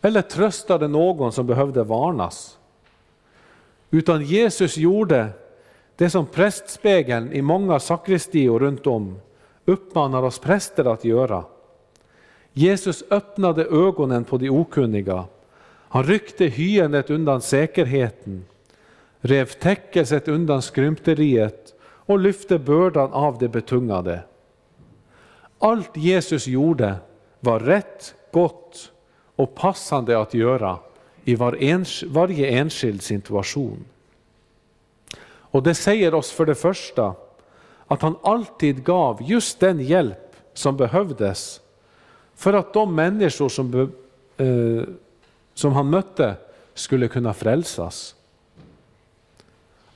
[0.00, 2.58] eller tröstade någon som behövde varnas.
[3.90, 5.28] Utan Jesus gjorde
[5.96, 9.20] det som prästspegeln i många sakristior runt om
[9.64, 11.44] uppmanar oss präster att göra.
[12.52, 15.24] Jesus öppnade ögonen på de okunniga.
[15.88, 18.44] Han ryckte hyendet undan säkerheten,
[19.20, 24.22] rev täckelset undan skrymteriet och lyfte bördan av det betungade.
[25.62, 26.94] Allt Jesus gjorde
[27.40, 28.92] var rätt, gott
[29.36, 30.78] och passande att göra
[31.24, 33.84] i var ens, varje enskild situation.
[35.24, 37.14] Och det säger oss för det första
[37.86, 41.60] att han alltid gav just den hjälp som behövdes
[42.34, 43.92] för att de människor som,
[44.36, 44.82] eh,
[45.54, 46.34] som han mötte
[46.74, 48.14] skulle kunna frälsas.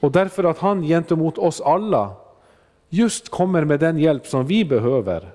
[0.00, 2.12] Och därför att han gentemot oss alla
[2.88, 5.32] just kommer med den hjälp som vi behöver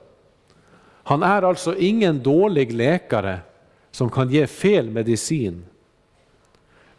[1.10, 3.40] han är alltså ingen dålig läkare
[3.92, 5.66] som kan ge fel medicin.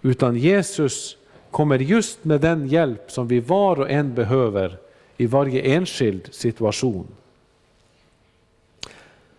[0.02, 1.16] Utan Jesus
[1.50, 4.78] kommer just med den hjälp som vi var och en behöver
[5.16, 7.06] i varje enskild situation.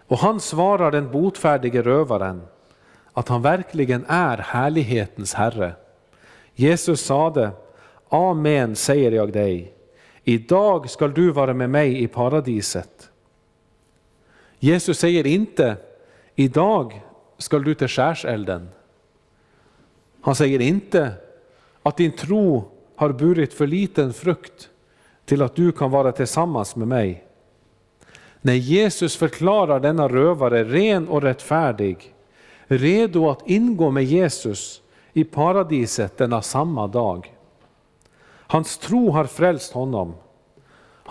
[0.07, 2.41] Och han svarar den botfärdige rövaren
[3.13, 5.73] att han verkligen är härlighetens Herre.
[6.55, 7.51] Jesus sade,
[8.09, 9.73] Amen säger jag dig,
[10.23, 13.10] idag skall du vara med mig i paradiset.
[14.63, 15.77] Jesus säger inte,
[16.35, 17.01] idag
[17.37, 18.69] skall du till skärselden.
[20.21, 21.13] Han säger inte
[21.83, 22.63] att din tro
[22.95, 24.69] har burit för liten frukt
[25.25, 27.23] till att du kan vara tillsammans med mig.
[28.41, 32.13] När Jesus förklarar denna rövare ren och rättfärdig,
[32.67, 34.81] redo att ingå med Jesus
[35.13, 37.35] i paradiset denna samma dag.
[38.27, 40.13] Hans tro har frälst honom.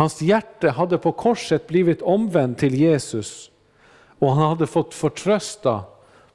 [0.00, 3.50] Hans hjärta hade på korset blivit omvänt till Jesus
[4.18, 5.82] och han hade fått förtrösta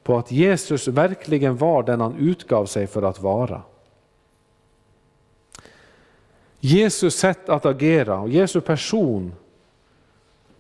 [0.04, 3.62] på att Jesus verkligen var den han utgav sig för att vara.
[6.60, 9.34] Jesus sätt att agera och Jesu person,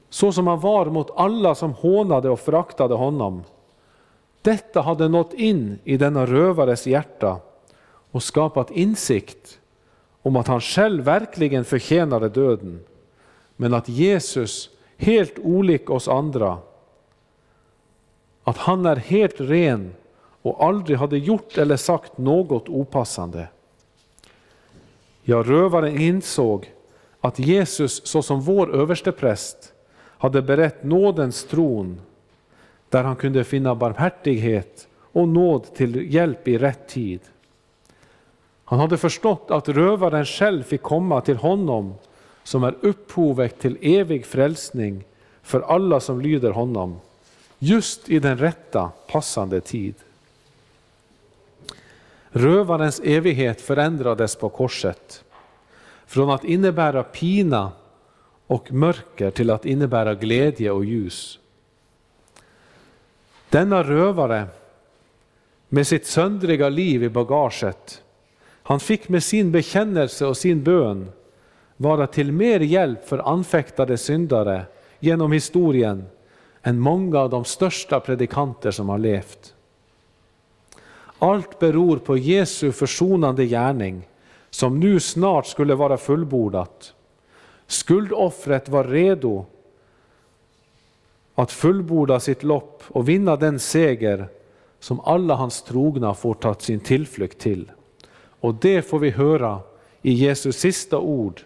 [0.09, 3.43] så som han var mot alla som hånade och föraktade honom,
[4.41, 7.37] detta hade nått in i denna rövares hjärta
[8.11, 9.59] och skapat insikt
[10.21, 12.83] om att han själv verkligen förtjänade döden
[13.55, 16.57] men att Jesus, helt olik oss andra,
[18.43, 19.95] att han är helt ren
[20.41, 23.47] och aldrig hade gjort eller sagt något opassande.
[25.23, 26.73] Ja, rövaren insåg
[27.21, 32.01] att Jesus såsom vår överstepräst hade berett nådens tron
[32.89, 37.19] där han kunde finna barmhärtighet och nåd till hjälp i rätt tid.
[38.65, 41.93] Han hade förstått att rövaren själv fick komma till honom
[42.45, 45.03] som är upphovet till evig frälsning
[45.41, 46.99] för alla som lyder honom,
[47.59, 49.95] just i den rätta, passande tid.
[52.29, 55.23] Rövarens evighet förändrades på korset,
[56.05, 57.71] från att innebära pina
[58.47, 61.39] och mörker till att innebära glädje och ljus.
[63.49, 64.47] Denna rövare
[65.69, 68.01] med sitt söndriga liv i bagaget,
[68.63, 71.11] han fick med sin bekännelse och sin bön
[71.77, 74.65] vara till mer hjälp för anfäktade syndare
[74.99, 76.05] genom historien
[76.61, 79.53] än många av de största predikanter som har levt.
[81.19, 84.07] Allt beror på Jesu försonande gärning
[84.49, 86.93] som nu snart skulle vara fullbordat.
[87.67, 89.45] Skuldoffret var redo
[91.35, 94.27] att fullborda sitt lopp och vinna den seger
[94.79, 97.71] som alla hans trogna får ta sin tillflykt till.
[98.39, 99.59] Och det får vi höra
[100.01, 101.41] i Jesus sista ord,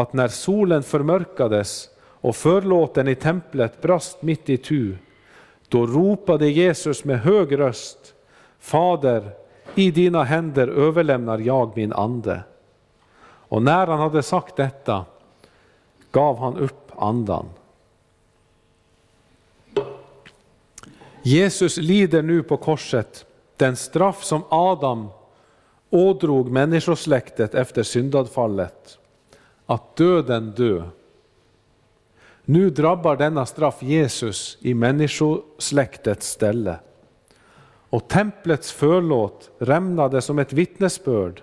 [0.00, 4.96] att när solen förmörkades och förlåten i templet brast mitt i tu,
[5.68, 8.14] då ropade Jesus med hög röst,
[8.60, 9.30] Fader,
[9.74, 12.42] i dina händer överlämnar jag min ande.
[13.22, 15.04] Och när han hade sagt detta
[16.10, 17.46] gav han upp andan.
[21.22, 23.26] Jesus lider nu på korset
[23.56, 25.08] den straff som Adam
[25.90, 28.98] ådrog människosläktet efter syndadfallet,
[29.68, 30.82] att döden dö.
[32.44, 36.78] Nu drabbar denna straff Jesus i människosläktets ställe.
[37.90, 41.42] Och templets förlåt rämnade som ett vittnesbörd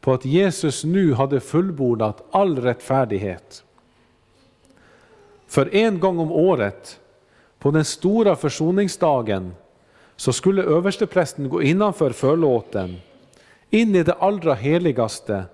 [0.00, 3.64] på att Jesus nu hade fullbordat all rättfärdighet.
[5.46, 7.00] För en gång om året,
[7.58, 9.54] på den stora försoningsdagen,
[10.16, 12.96] så skulle översteprästen gå innanför förlåten,
[13.70, 15.44] in i det allra heligaste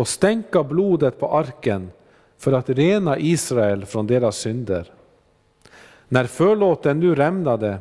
[0.00, 1.90] och stänka blodet på arken
[2.38, 4.92] för att rena Israel från deras synder.
[6.08, 7.78] När förlåten nu rämnade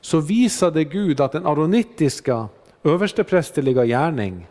[0.00, 2.48] så visade Gud att den aronitiska
[2.84, 4.46] översteprästerliga gärning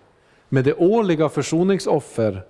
[0.49, 2.41] med det årliga försoningsoffer,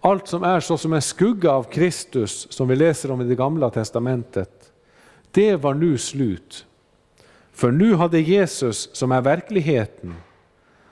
[0.00, 3.34] allt som är så som en skugga av Kristus som vi läser om i det
[3.34, 4.72] gamla testamentet,
[5.30, 6.66] det var nu slut.
[7.52, 10.14] För nu hade Jesus som är verkligheten,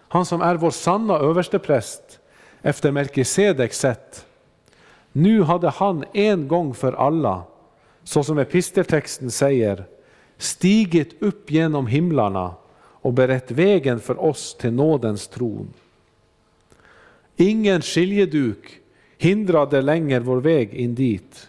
[0.09, 2.21] han som är vår sanna överstepräst
[2.67, 4.27] efter Melkisedeks sätt,
[5.13, 7.43] nu hade han en gång för alla,
[8.05, 9.85] så som episteltexten säger,
[10.37, 15.69] stigit upp genom himlarna och berett vägen för oss till nådens tron.
[17.37, 18.81] Ingen skiljeduk
[19.19, 21.49] hindrade längre vår väg in dit.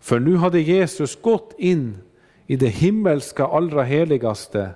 [0.00, 1.98] För nu hade Jesus gått in
[2.46, 4.70] i det himmelska allra heligaste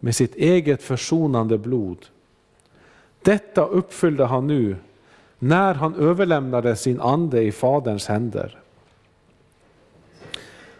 [0.00, 2.06] med sitt eget försonande blod.
[3.22, 4.76] Detta uppfyllde han nu
[5.38, 8.58] när han överlämnade sin ande i Faderns händer.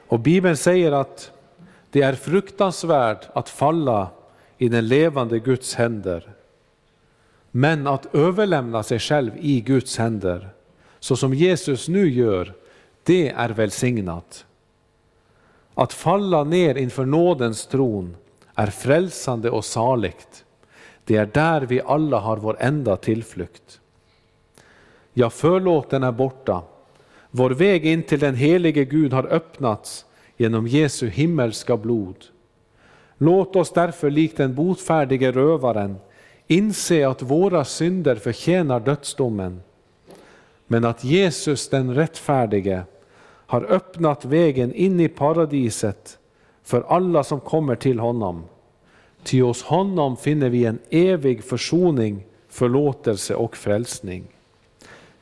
[0.09, 1.33] Och Bibeln säger att
[1.91, 4.09] det är fruktansvärt att falla
[4.59, 6.29] i den levande Guds händer.
[7.51, 10.49] Men att överlämna sig själv i Guds händer,
[11.01, 12.53] så som Jesus nu gör,
[13.03, 14.47] det är välsignat.
[15.75, 18.17] Att falla ner inför nådens tron
[18.55, 20.45] är frälsande och saligt.
[21.05, 23.81] Det är där vi alla har vår enda tillflykt.
[25.19, 26.63] Ja, förlåten är borta.
[27.31, 30.05] Vår väg in till den helige Gud har öppnats
[30.37, 32.17] genom Jesu himmelska blod.
[33.19, 35.97] Låt oss därför likt den botfärdige rövaren
[36.47, 39.61] inse att våra synder förtjänar dödsdomen,
[40.67, 42.83] men att Jesus den rättfärdige
[43.25, 46.19] har öppnat vägen in i paradiset
[46.63, 48.45] för alla som kommer till honom.
[49.23, 54.25] Ty hos honom finner vi en evig försoning, förlåtelse och frälsning.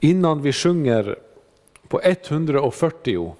[0.00, 1.18] Innan vi sjunger
[1.88, 3.36] på 140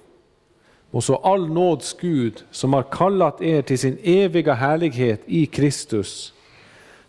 [0.91, 6.33] må så all nåds Gud som har kallat er till sin eviga härlighet i Kristus,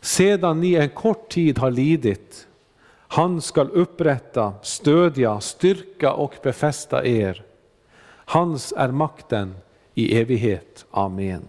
[0.01, 2.47] sedan ni en kort tid har lidit,
[3.13, 7.43] han skall upprätta, stödja, styrka och befästa er.
[8.25, 9.55] Hans är makten
[9.95, 10.87] i evighet.
[10.91, 11.43] Amen.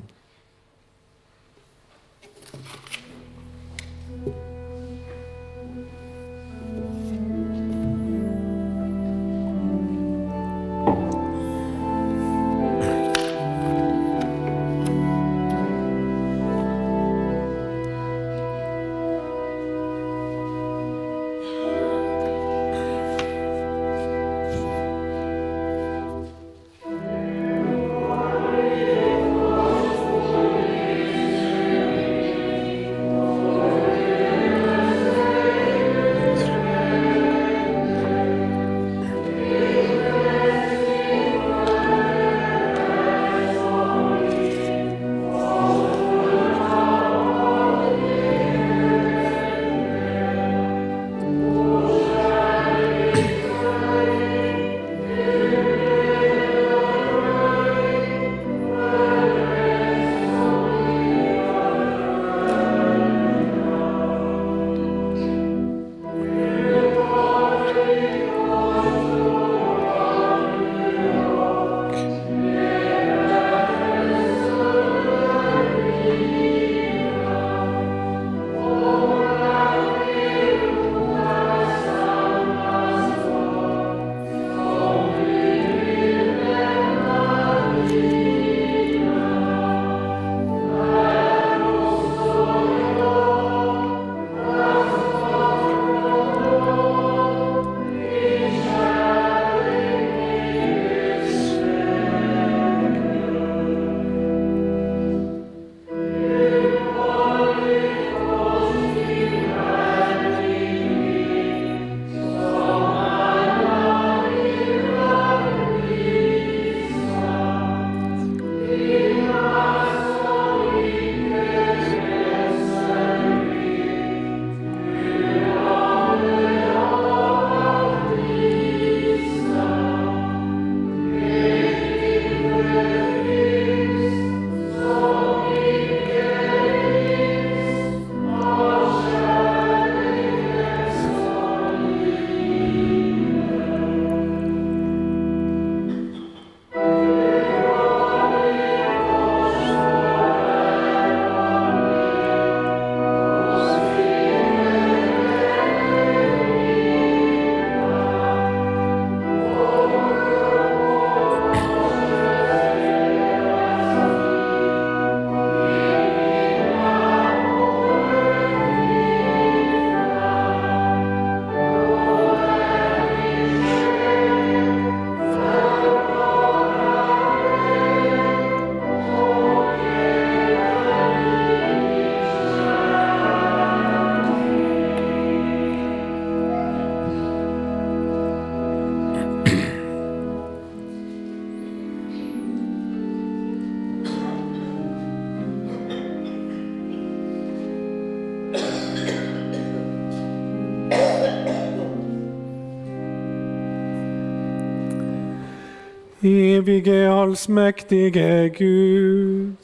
[206.61, 209.55] Evige allsmäktige Gud.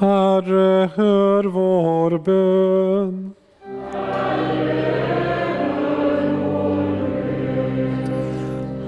[0.00, 3.34] Herre, hör vår bön.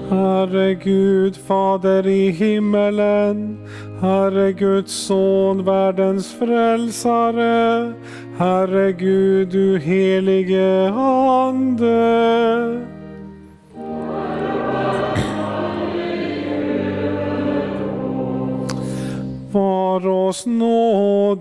[0.09, 3.57] Herre Gud, Fader i himmelen,
[4.01, 7.93] Herre Guds son, världens frälsare,
[8.37, 12.85] Herre Gud, du helige Ande.
[19.51, 21.37] Var oss nådig.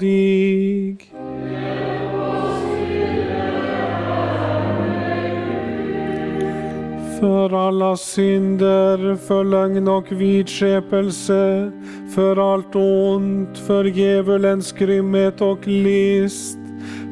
[7.21, 11.71] För alla synder, för lögn och vidskepelse,
[12.15, 16.59] för allt ont, för djävulens grymhet och list,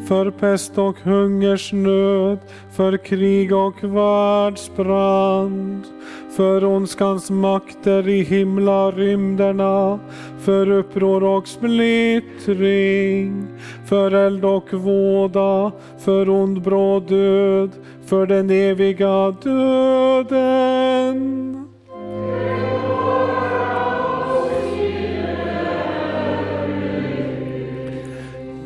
[0.09, 2.39] för pest och hungersnöd,
[2.73, 5.85] för krig och världsbrand,
[6.37, 9.99] för ondskans makter i himlarymderna,
[10.39, 13.47] för uppror och splittring,
[13.87, 17.71] för eld och våda, för ond bråd död,
[18.07, 20.85] för den eviga döden.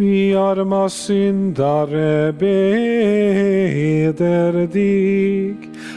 [0.00, 3.72] Vi arma syndare beder
[4.66, 5.56] dig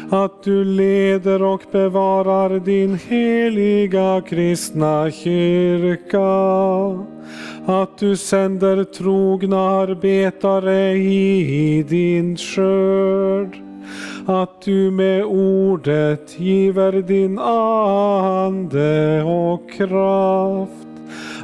[0.10, 6.20] att du leder och bevarar din heliga kristna kyrka.
[7.66, 13.58] Att du sänder trogna arbetare i din skörd.
[14.26, 20.93] Att du med ordet giver din ande och kraft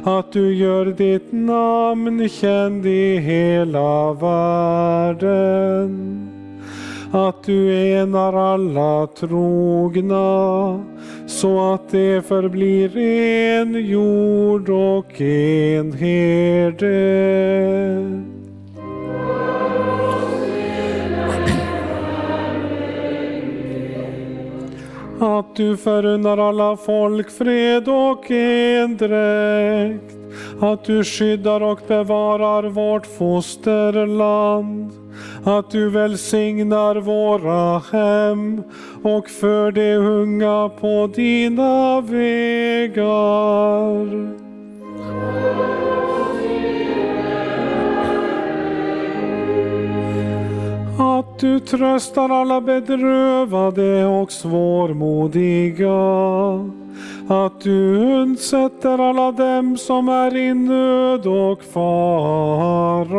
[0.04, 5.90] att du gör ditt namn känd i hela världen.
[7.12, 10.84] Att du enar alla trogna
[11.26, 16.90] så att det förblir en jord och en herde.
[25.20, 30.16] Att du förunnar alla folk fred och endräkt.
[30.60, 34.92] Att du skyddar och bevarar vårt fosterland.
[35.44, 38.62] Att du välsignar våra hem
[39.02, 43.00] och för de unga på dina vägar.
[51.20, 55.90] Att du tröstar alla bedrövade och svårmodiga.
[57.28, 63.10] Att du undsätter alla dem som är i nöd och fara.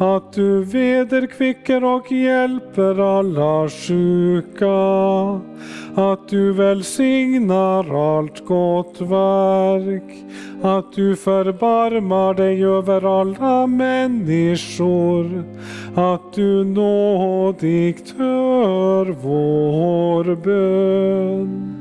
[0.00, 4.70] Att du vederkvicker och hjälper alla sjuka.
[5.94, 10.24] Att du välsignar allt gott verk.
[10.62, 15.44] Att du förbarmar dig över alla människor.
[15.94, 21.74] Att du nådigt hör vår bön.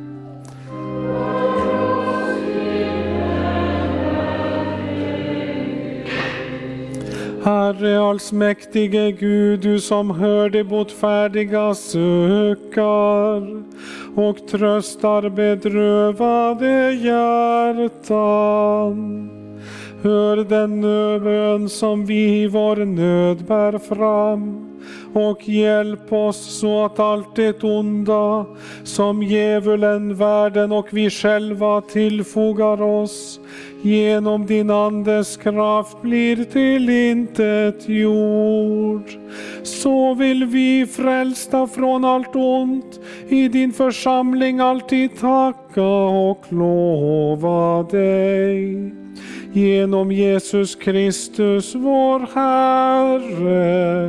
[7.44, 13.64] Herre allsmäktige Gud, du som hör de botfärdiga sökar
[14.16, 18.50] och tröstar bedrövade hjärtan.
[20.04, 20.82] Hör den
[21.24, 24.68] bön som vi i vår nöd bär fram
[25.14, 28.46] och hjälp oss så att allt det onda
[28.84, 33.40] som djävulen, världen och vi själva tillfogar oss
[33.82, 39.12] genom din Andes kraft blir till intet jord.
[39.64, 43.00] Så vill vi frälsta från allt ont
[43.30, 48.92] i din församling alltid tacka och lova dig.
[49.54, 54.08] Genom Jesus Kristus vår Herre.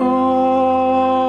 [0.00, 1.26] Amen.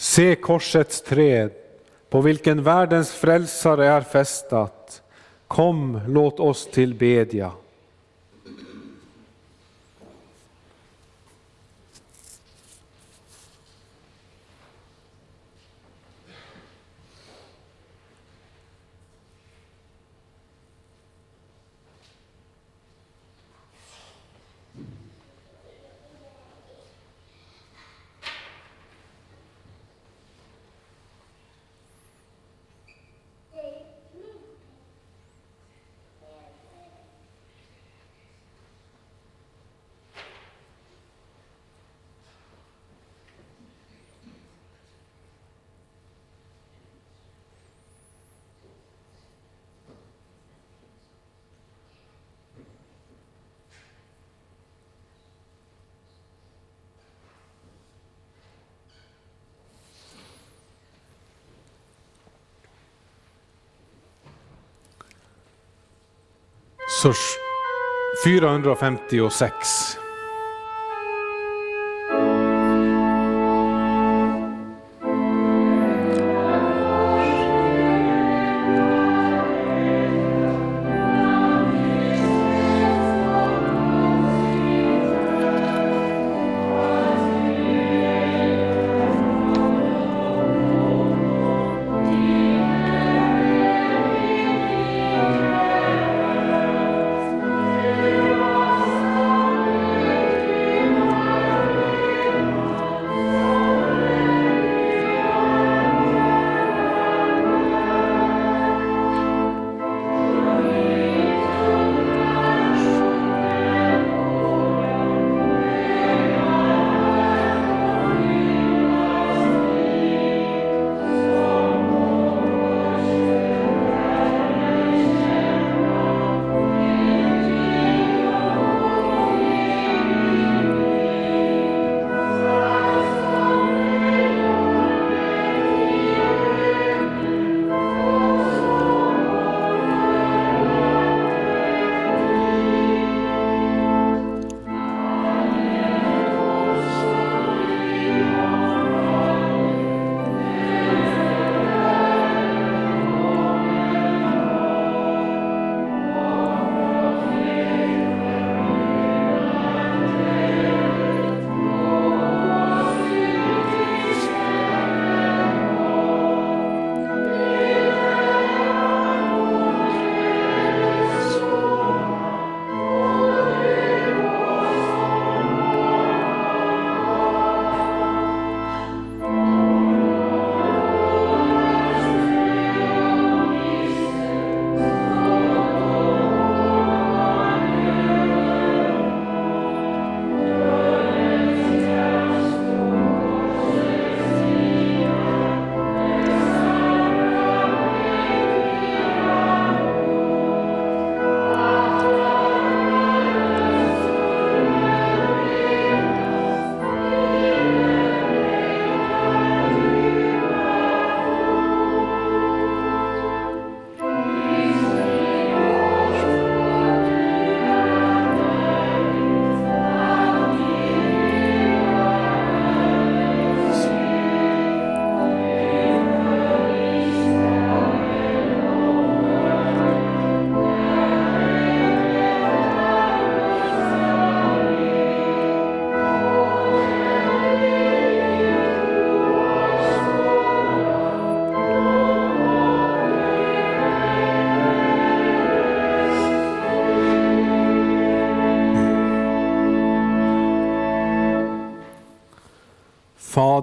[0.00, 1.50] Se korsets träd,
[2.10, 5.02] på vilken världens frälsare är fästat.
[5.46, 7.52] Kom, låt oss tillbedja.
[67.02, 67.12] Så
[68.24, 70.07] 456.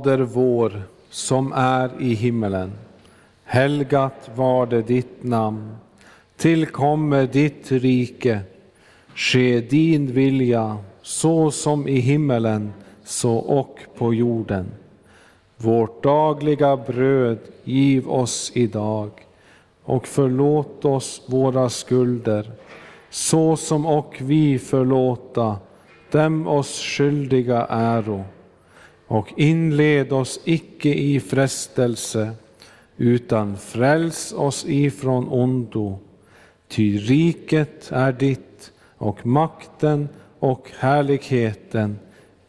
[0.06, 2.72] Fader vår som är i himmelen.
[3.44, 5.76] Helgat var det ditt namn.
[6.38, 8.40] Tillkommer ditt rike.
[9.16, 12.74] Ske din vilja så som i himmelen
[13.04, 14.66] så och på jorden.
[15.58, 19.10] Vårt dagliga bröd giv oss idag
[19.84, 22.52] och förlåt oss våra skulder
[23.10, 25.58] så som och vi förlåta
[26.12, 28.24] dem oss skyldiga äro
[29.08, 32.32] och inled oss icke i frestelse,
[32.98, 36.00] utan fräls oss ifrån ondo.
[36.68, 40.10] Ty riket är ditt och makten
[40.40, 42.00] och härligheten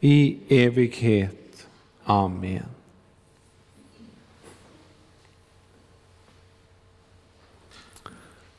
[0.01, 1.67] i evighet.
[2.05, 2.63] Amen.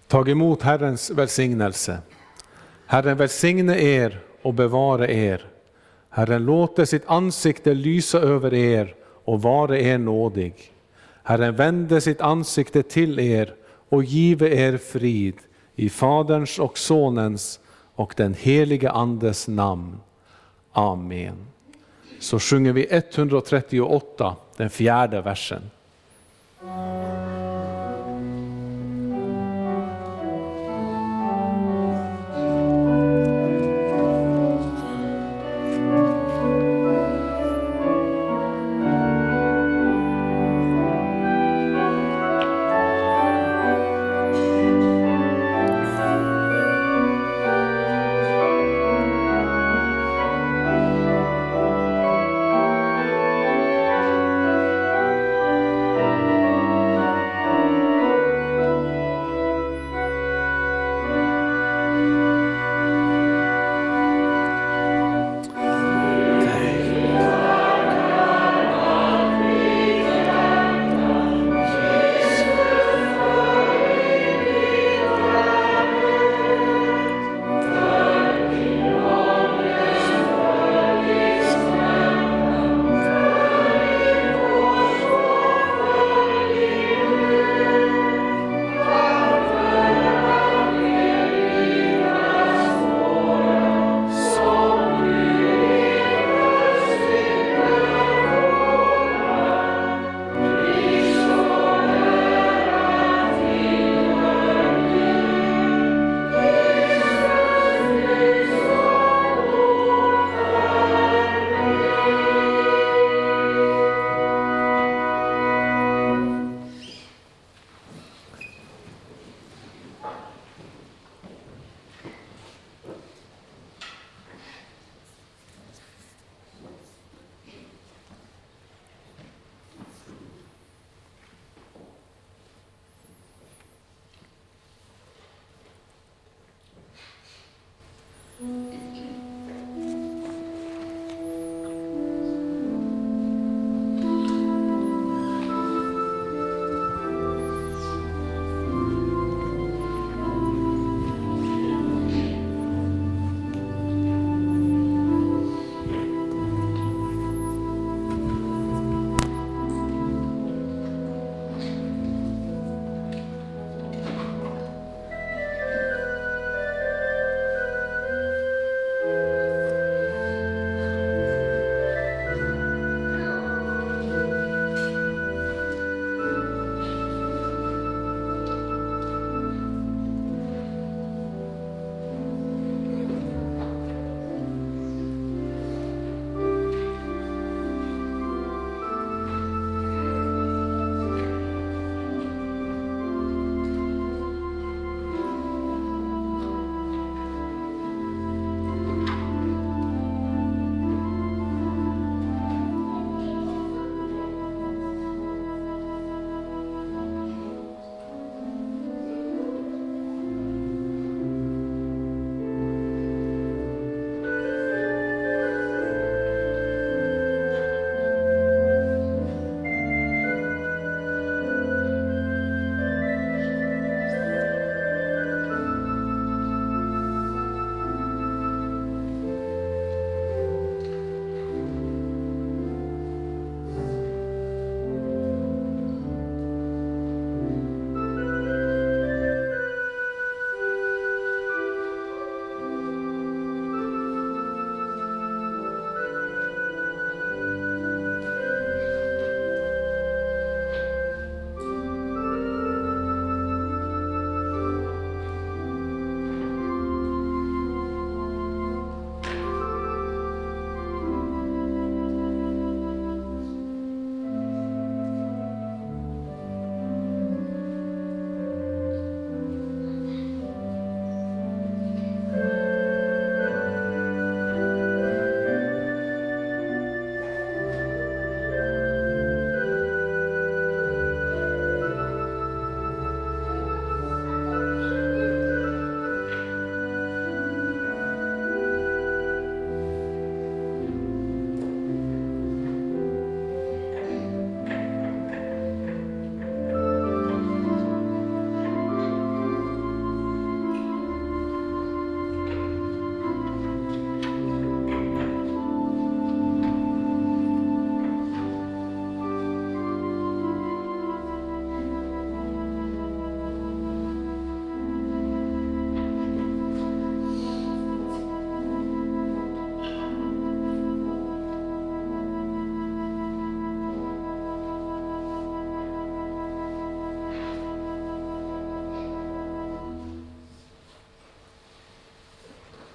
[0.07, 1.99] Tag emot Herrens välsignelse.
[2.86, 5.45] Herren välsigne er och bevara er.
[6.18, 10.53] Herren låter sitt ansikte lysa över er och vare er nådig.
[11.23, 13.53] Herren vände sitt ansikte till er
[13.89, 15.35] och give er frid
[15.76, 17.60] i Faderns och Sonens
[17.95, 19.99] och den helige Andes namn.
[20.72, 21.35] Amen.
[22.19, 25.61] Så sjunger vi 138, den fjärde versen.